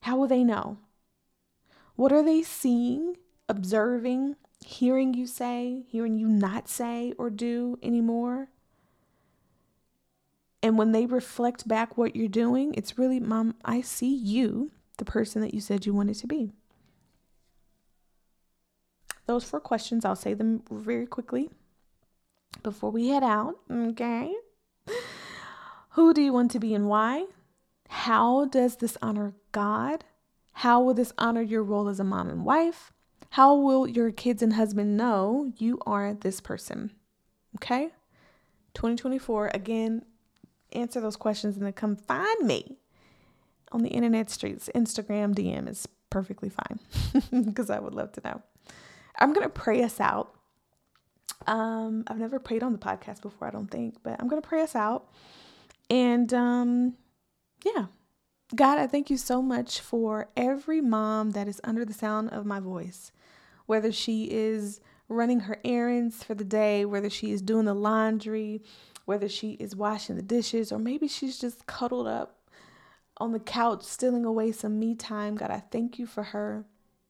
How 0.00 0.16
will 0.16 0.26
they 0.26 0.42
know? 0.42 0.78
What 1.94 2.12
are 2.12 2.24
they 2.24 2.42
seeing, 2.42 3.14
observing, 3.48 4.34
hearing 4.64 5.14
you 5.14 5.28
say, 5.28 5.84
hearing 5.86 6.18
you 6.18 6.26
not 6.26 6.68
say 6.68 7.12
or 7.16 7.30
do 7.30 7.78
anymore? 7.80 8.48
And 10.62 10.78
when 10.78 10.92
they 10.92 11.06
reflect 11.06 11.68
back 11.68 11.96
what 11.96 12.16
you're 12.16 12.28
doing, 12.28 12.74
it's 12.74 12.98
really, 12.98 13.20
Mom, 13.20 13.54
I 13.64 13.80
see 13.80 14.14
you, 14.14 14.72
the 14.96 15.04
person 15.04 15.42
that 15.42 15.54
you 15.54 15.60
said 15.60 15.86
you 15.86 15.94
wanted 15.94 16.16
to 16.16 16.26
be. 16.26 16.50
Those 19.26 19.44
four 19.44 19.60
questions, 19.60 20.04
I'll 20.04 20.16
say 20.16 20.34
them 20.34 20.62
very 20.70 21.06
quickly 21.06 21.50
before 22.62 22.90
we 22.90 23.08
head 23.08 23.22
out. 23.22 23.56
Okay. 23.70 24.34
Who 25.90 26.14
do 26.14 26.22
you 26.22 26.32
want 26.32 26.50
to 26.52 26.58
be 26.58 26.74
and 26.74 26.88
why? 26.88 27.26
How 27.88 28.46
does 28.46 28.76
this 28.76 28.96
honor 29.02 29.34
God? 29.52 30.04
How 30.52 30.80
will 30.80 30.94
this 30.94 31.12
honor 31.18 31.42
your 31.42 31.62
role 31.62 31.88
as 31.88 32.00
a 32.00 32.04
mom 32.04 32.28
and 32.28 32.44
wife? 32.44 32.92
How 33.30 33.54
will 33.54 33.86
your 33.86 34.10
kids 34.10 34.42
and 34.42 34.54
husband 34.54 34.96
know 34.96 35.52
you 35.58 35.78
are 35.86 36.14
this 36.14 36.40
person? 36.40 36.92
Okay? 37.56 37.90
2024, 38.74 39.50
again, 39.52 40.04
answer 40.76 41.00
those 41.00 41.16
questions 41.16 41.56
and 41.56 41.64
then 41.64 41.72
come 41.72 41.96
find 41.96 42.46
me 42.46 42.76
on 43.72 43.82
the 43.82 43.88
internet 43.88 44.30
streets. 44.30 44.70
Instagram 44.74 45.34
DM 45.34 45.68
is 45.68 45.88
perfectly 46.10 46.50
fine 46.50 46.78
because 47.44 47.70
I 47.70 47.78
would 47.78 47.94
love 47.94 48.12
to 48.12 48.20
know. 48.24 48.42
I'm 49.18 49.32
going 49.32 49.46
to 49.46 49.52
pray 49.52 49.82
us 49.82 50.00
out. 50.00 50.34
Um, 51.46 52.04
I've 52.06 52.18
never 52.18 52.38
prayed 52.38 52.62
on 52.62 52.72
the 52.72 52.78
podcast 52.78 53.22
before, 53.22 53.48
I 53.48 53.50
don't 53.50 53.70
think, 53.70 53.96
but 54.02 54.16
I'm 54.20 54.28
going 54.28 54.40
to 54.40 54.48
pray 54.48 54.62
us 54.62 54.74
out. 54.74 55.08
And 55.90 56.32
um, 56.34 56.94
yeah, 57.64 57.86
God, 58.54 58.78
I 58.78 58.86
thank 58.86 59.10
you 59.10 59.16
so 59.16 59.42
much 59.42 59.80
for 59.80 60.28
every 60.36 60.80
mom 60.80 61.30
that 61.30 61.48
is 61.48 61.60
under 61.64 61.84
the 61.84 61.92
sound 61.92 62.30
of 62.30 62.46
my 62.46 62.60
voice, 62.60 63.12
whether 63.66 63.92
she 63.92 64.24
is 64.30 64.80
running 65.08 65.40
her 65.40 65.58
errands 65.64 66.22
for 66.22 66.34
the 66.34 66.44
day, 66.44 66.84
whether 66.84 67.10
she 67.10 67.30
is 67.30 67.42
doing 67.42 67.64
the 67.64 67.74
laundry, 67.74 68.62
whether 69.06 69.28
she 69.28 69.52
is 69.52 69.74
washing 69.74 70.16
the 70.16 70.22
dishes 70.22 70.70
or 70.70 70.78
maybe 70.78 71.08
she's 71.08 71.38
just 71.38 71.66
cuddled 71.66 72.06
up 72.06 72.36
on 73.16 73.32
the 73.32 73.40
couch, 73.40 73.82
stealing 73.82 74.26
away 74.26 74.52
some 74.52 74.78
me 74.78 74.94
time. 74.94 75.36
God, 75.36 75.50
I 75.50 75.60
thank 75.70 75.98
you 75.98 76.06
for 76.06 76.22
her. 76.22 76.66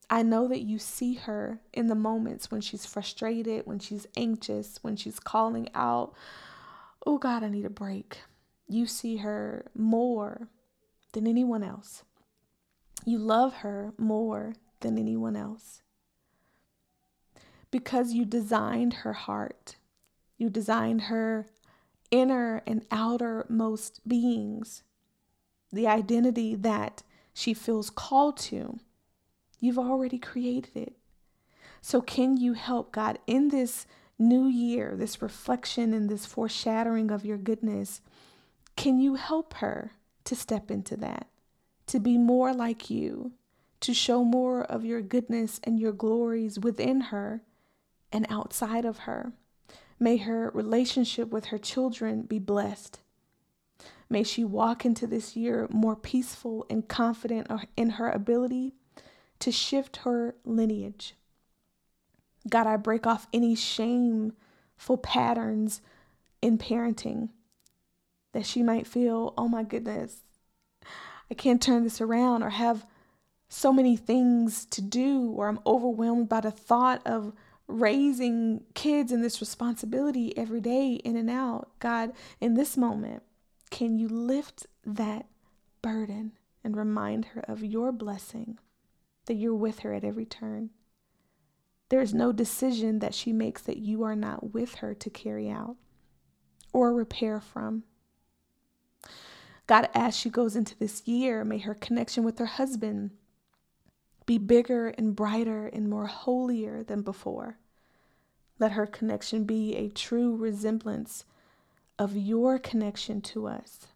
I 0.08 0.22
know 0.22 0.46
that 0.46 0.60
you 0.60 0.78
see 0.78 1.14
her 1.14 1.60
in 1.72 1.88
the 1.88 1.96
moments 1.96 2.50
when 2.50 2.60
she's 2.60 2.86
frustrated, 2.86 3.66
when 3.66 3.80
she's 3.80 4.06
anxious, 4.16 4.78
when 4.82 4.94
she's 4.94 5.18
calling 5.18 5.68
out, 5.74 6.14
Oh 7.04 7.18
God, 7.18 7.42
I 7.42 7.48
need 7.48 7.64
a 7.64 7.70
break. 7.70 8.18
You 8.68 8.86
see 8.86 9.16
her 9.16 9.66
more 9.74 10.48
than 11.12 11.26
anyone 11.26 11.62
else. 11.62 12.04
You 13.04 13.18
love 13.18 13.54
her 13.54 13.92
more 13.98 14.54
than 14.80 14.98
anyone 14.98 15.36
else. 15.36 15.82
Because 17.70 18.12
you 18.12 18.24
designed 18.24 18.94
her 18.94 19.12
heart, 19.12 19.76
you 20.38 20.50
designed 20.50 21.02
her 21.02 21.46
inner 22.10 22.62
and 22.66 22.84
outermost 22.90 24.06
beings, 24.06 24.82
the 25.72 25.86
identity 25.86 26.54
that 26.54 27.02
she 27.32 27.54
feels 27.54 27.90
called 27.90 28.36
to. 28.38 28.78
You've 29.60 29.78
already 29.78 30.18
created 30.18 30.76
it. 30.76 30.96
So, 31.80 32.00
can 32.00 32.36
you 32.36 32.54
help 32.54 32.92
God 32.92 33.18
in 33.26 33.48
this 33.48 33.86
new 34.18 34.46
year, 34.46 34.94
this 34.96 35.22
reflection 35.22 35.92
and 35.92 36.08
this 36.08 36.26
foreshadowing 36.26 37.10
of 37.10 37.24
your 37.24 37.36
goodness? 37.36 38.00
Can 38.76 38.98
you 38.98 39.14
help 39.14 39.54
her 39.54 39.92
to 40.24 40.34
step 40.34 40.70
into 40.70 40.96
that, 40.96 41.28
to 41.86 42.00
be 42.00 42.18
more 42.18 42.52
like 42.52 42.90
you, 42.90 43.32
to 43.80 43.94
show 43.94 44.24
more 44.24 44.62
of 44.64 44.84
your 44.84 45.00
goodness 45.00 45.60
and 45.64 45.78
your 45.78 45.92
glories 45.92 46.58
within 46.58 47.02
her 47.02 47.42
and 48.12 48.26
outside 48.28 48.84
of 48.84 48.98
her? 49.00 49.32
May 49.98 50.18
her 50.18 50.50
relationship 50.54 51.30
with 51.30 51.46
her 51.46 51.58
children 51.58 52.22
be 52.22 52.38
blessed. 52.38 53.00
May 54.08 54.22
she 54.22 54.44
walk 54.44 54.84
into 54.84 55.06
this 55.06 55.36
year 55.36 55.66
more 55.70 55.96
peaceful 55.96 56.66
and 56.70 56.86
confident 56.86 57.50
in 57.76 57.90
her 57.90 58.10
ability 58.10 58.74
to 59.40 59.50
shift 59.50 59.98
her 59.98 60.34
lineage. 60.44 61.14
God, 62.48 62.66
I 62.66 62.76
break 62.76 63.06
off 63.06 63.26
any 63.32 63.54
shameful 63.54 64.98
patterns 65.02 65.80
in 66.40 66.58
parenting 66.58 67.30
that 68.32 68.46
she 68.46 68.62
might 68.62 68.86
feel, 68.86 69.34
oh 69.36 69.48
my 69.48 69.62
goodness, 69.62 70.22
I 71.30 71.34
can't 71.34 71.60
turn 71.60 71.82
this 71.82 72.00
around 72.00 72.42
or 72.42 72.50
have 72.50 72.86
so 73.48 73.72
many 73.72 73.96
things 73.96 74.64
to 74.66 74.82
do, 74.82 75.30
or 75.30 75.48
I'm 75.48 75.60
overwhelmed 75.66 76.28
by 76.28 76.40
the 76.40 76.50
thought 76.50 77.00
of 77.06 77.32
raising 77.68 78.64
kids 78.74 79.10
in 79.10 79.22
this 79.22 79.40
responsibility 79.40 80.36
every 80.36 80.60
day 80.60 80.94
in 80.94 81.16
and 81.16 81.30
out. 81.30 81.70
God, 81.78 82.12
in 82.40 82.54
this 82.54 82.76
moment, 82.76 83.22
can 83.70 83.98
you 83.98 84.08
lift 84.08 84.66
that 84.84 85.26
burden 85.82 86.32
and 86.62 86.76
remind 86.76 87.26
her 87.26 87.40
of 87.48 87.64
your 87.64 87.92
blessing, 87.92 88.58
that 89.26 89.34
you're 89.34 89.54
with 89.54 89.80
her 89.80 89.92
at 89.92 90.04
every 90.04 90.24
turn? 90.24 90.70
There 91.88 92.00
is 92.00 92.14
no 92.14 92.32
decision 92.32 92.98
that 93.00 93.14
she 93.14 93.32
makes 93.32 93.62
that 93.62 93.78
you 93.78 94.02
are 94.02 94.16
not 94.16 94.52
with 94.52 94.76
her 94.76 94.94
to 94.94 95.10
carry 95.10 95.48
out 95.48 95.76
or 96.72 96.92
repair 96.92 97.40
from. 97.40 97.84
God, 99.66 99.88
as 99.94 100.16
she 100.16 100.30
goes 100.30 100.54
into 100.54 100.76
this 100.78 101.06
year, 101.06 101.44
may 101.44 101.58
her 101.58 101.74
connection 101.74 102.22
with 102.22 102.38
her 102.38 102.46
husband 102.46 103.10
be 104.26 104.38
bigger 104.38 104.88
and 104.88 105.14
brighter 105.14 105.68
and 105.68 105.88
more 105.88 106.06
holier 106.06 106.82
than 106.82 107.02
before. 107.02 107.58
Let 108.58 108.72
her 108.72 108.86
connection 108.86 109.44
be 109.44 109.76
a 109.76 109.88
true 109.88 110.34
resemblance 110.34 111.24
of 111.98 112.16
your 112.16 112.58
connection 112.58 113.20
to 113.22 113.46
us. 113.46 113.86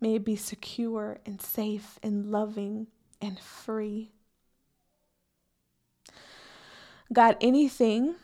May 0.00 0.16
it 0.16 0.24
be 0.24 0.36
secure 0.36 1.18
and 1.24 1.40
safe 1.40 1.98
and 2.02 2.26
loving 2.26 2.88
and 3.20 3.38
free. 3.38 4.12
God, 7.12 7.36
anything 7.40 8.16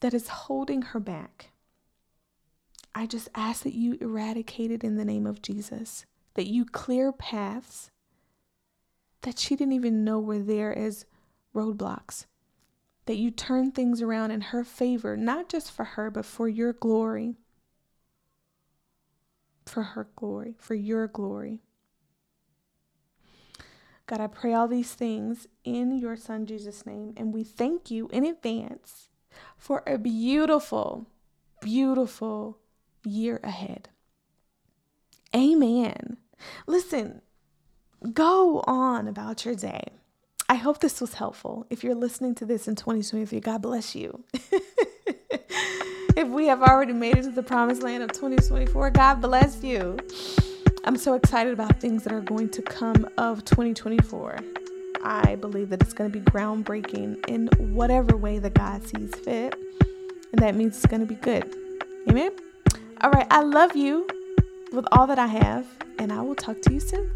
that 0.00 0.14
is 0.14 0.28
holding 0.28 0.82
her 0.82 1.00
back, 1.00 1.50
I 2.94 3.06
just 3.06 3.28
ask 3.34 3.62
that 3.64 3.74
you 3.74 3.98
eradicate 4.00 4.70
it 4.70 4.82
in 4.82 4.96
the 4.96 5.04
name 5.04 5.26
of 5.26 5.42
Jesus, 5.42 6.06
that 6.34 6.46
you 6.46 6.64
clear 6.64 7.12
paths 7.12 7.90
that 9.22 9.38
she 9.38 9.56
didn't 9.56 9.74
even 9.74 10.04
know 10.04 10.18
were 10.18 10.38
there 10.38 10.76
as 10.76 11.04
roadblocks, 11.54 12.26
that 13.06 13.16
you 13.16 13.30
turn 13.30 13.70
things 13.70 14.00
around 14.00 14.30
in 14.30 14.40
her 14.40 14.64
favor, 14.64 15.16
not 15.16 15.48
just 15.48 15.70
for 15.70 15.84
her, 15.84 16.10
but 16.10 16.24
for 16.24 16.48
your 16.48 16.72
glory. 16.72 17.36
For 19.66 19.82
her 19.82 20.08
glory, 20.16 20.54
for 20.58 20.74
your 20.74 21.06
glory. 21.06 21.60
God, 24.06 24.20
I 24.20 24.26
pray 24.26 24.52
all 24.52 24.66
these 24.66 24.94
things 24.94 25.46
in 25.62 25.96
your 25.96 26.16
Son 26.16 26.44
Jesus' 26.44 26.84
name, 26.84 27.14
and 27.16 27.32
we 27.32 27.44
thank 27.44 27.90
you 27.90 28.08
in 28.08 28.24
advance 28.24 29.08
for 29.56 29.84
a 29.86 29.98
beautiful, 29.98 31.06
beautiful 31.60 32.58
year 33.04 33.38
ahead. 33.44 33.88
Amen. 35.34 36.16
Listen, 36.66 37.22
go 38.12 38.60
on 38.66 39.08
about 39.08 39.44
your 39.44 39.54
day. 39.54 39.84
I 40.48 40.54
hope 40.54 40.80
this 40.80 41.00
was 41.00 41.14
helpful. 41.14 41.66
If 41.70 41.84
you're 41.84 41.94
listening 41.94 42.34
to 42.36 42.44
this 42.44 42.66
in 42.66 42.74
2023, 42.74 43.40
God 43.40 43.62
bless 43.62 43.94
you. 43.94 44.24
if 46.16 46.28
we 46.28 46.46
have 46.46 46.62
already 46.62 46.92
made 46.92 47.18
it 47.18 47.22
to 47.22 47.30
the 47.30 47.42
promised 47.42 47.82
land 47.82 48.02
of 48.02 48.10
2024, 48.12 48.90
God 48.90 49.20
bless 49.20 49.62
you. 49.62 49.96
I'm 50.84 50.96
so 50.96 51.14
excited 51.14 51.52
about 51.52 51.78
things 51.78 52.04
that 52.04 52.12
are 52.12 52.22
going 52.22 52.48
to 52.50 52.62
come 52.62 53.08
of 53.18 53.44
2024. 53.44 54.38
I 55.04 55.36
believe 55.36 55.68
that 55.70 55.82
it's 55.82 55.92
going 55.92 56.10
to 56.10 56.18
be 56.18 56.24
groundbreaking 56.24 57.28
in 57.28 57.48
whatever 57.74 58.16
way 58.16 58.38
that 58.38 58.54
God 58.54 58.82
sees 58.86 59.14
fit. 59.14 59.54
And 60.32 60.40
that 60.40 60.54
means 60.54 60.76
it's 60.76 60.86
going 60.86 61.00
to 61.00 61.06
be 61.06 61.16
good. 61.16 61.54
Amen. 62.08 62.32
All 63.02 63.10
right. 63.10 63.26
I 63.30 63.42
love 63.42 63.76
you 63.76 64.08
with 64.72 64.86
all 64.92 65.06
that 65.06 65.18
I 65.18 65.26
have, 65.26 65.66
and 65.98 66.12
I 66.12 66.22
will 66.22 66.34
talk 66.34 66.60
to 66.62 66.72
you 66.72 66.80
soon. 66.80 67.10